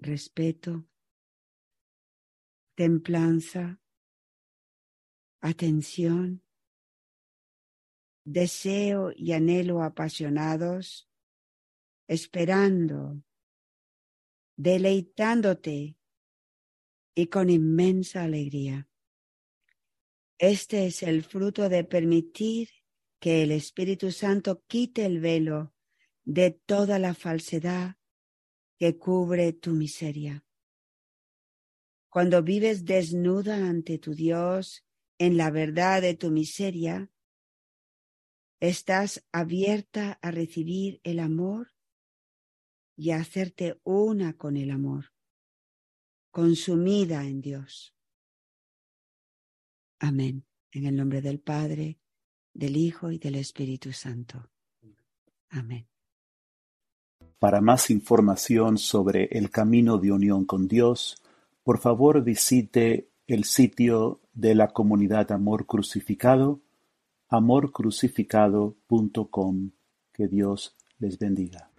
respeto, 0.00 0.84
templanza, 2.74 3.80
atención, 5.40 6.42
deseo 8.24 9.12
y 9.14 9.30
anhelo 9.30 9.80
apasionados, 9.80 11.08
esperando, 12.08 13.22
deleitándote 14.56 15.96
y 17.14 17.26
con 17.28 17.48
inmensa 17.48 18.24
alegría. 18.24 18.88
Este 20.36 20.86
es 20.86 21.04
el 21.04 21.22
fruto 21.22 21.68
de 21.68 21.84
permitir 21.84 22.77
que 23.18 23.42
el 23.42 23.50
Espíritu 23.50 24.12
Santo 24.12 24.62
quite 24.66 25.04
el 25.04 25.20
velo 25.20 25.74
de 26.24 26.50
toda 26.50 26.98
la 26.98 27.14
falsedad 27.14 27.96
que 28.78 28.96
cubre 28.98 29.52
tu 29.52 29.72
miseria. 29.72 30.44
Cuando 32.10 32.42
vives 32.42 32.84
desnuda 32.84 33.68
ante 33.68 33.98
tu 33.98 34.14
Dios 34.14 34.84
en 35.18 35.36
la 35.36 35.50
verdad 35.50 36.00
de 36.00 36.14
tu 36.14 36.30
miseria, 36.30 37.10
estás 38.60 39.26
abierta 39.32 40.18
a 40.22 40.30
recibir 40.30 41.00
el 41.04 41.18
amor 41.18 41.72
y 42.96 43.10
a 43.10 43.16
hacerte 43.16 43.80
una 43.84 44.36
con 44.36 44.56
el 44.56 44.70
amor, 44.70 45.12
consumida 46.30 47.24
en 47.24 47.40
Dios. 47.40 47.94
Amén. 50.00 50.44
En 50.72 50.86
el 50.86 50.96
nombre 50.96 51.20
del 51.20 51.40
Padre, 51.40 51.98
del 52.58 52.76
Hijo 52.76 53.10
y 53.12 53.18
del 53.18 53.36
Espíritu 53.36 53.92
Santo. 53.92 54.50
Amén. 55.50 55.86
Para 57.38 57.60
más 57.60 57.90
información 57.90 58.78
sobre 58.78 59.26
el 59.30 59.50
camino 59.50 59.98
de 59.98 60.10
unión 60.10 60.44
con 60.44 60.66
Dios, 60.66 61.22
por 61.62 61.78
favor 61.78 62.24
visite 62.24 63.10
el 63.28 63.44
sitio 63.44 64.22
de 64.32 64.56
la 64.56 64.66
comunidad 64.68 65.30
Amor 65.30 65.66
Crucificado, 65.66 66.60
amorcrucificado.com. 67.28 69.70
Que 70.12 70.26
Dios 70.26 70.74
les 70.98 71.16
bendiga. 71.16 71.70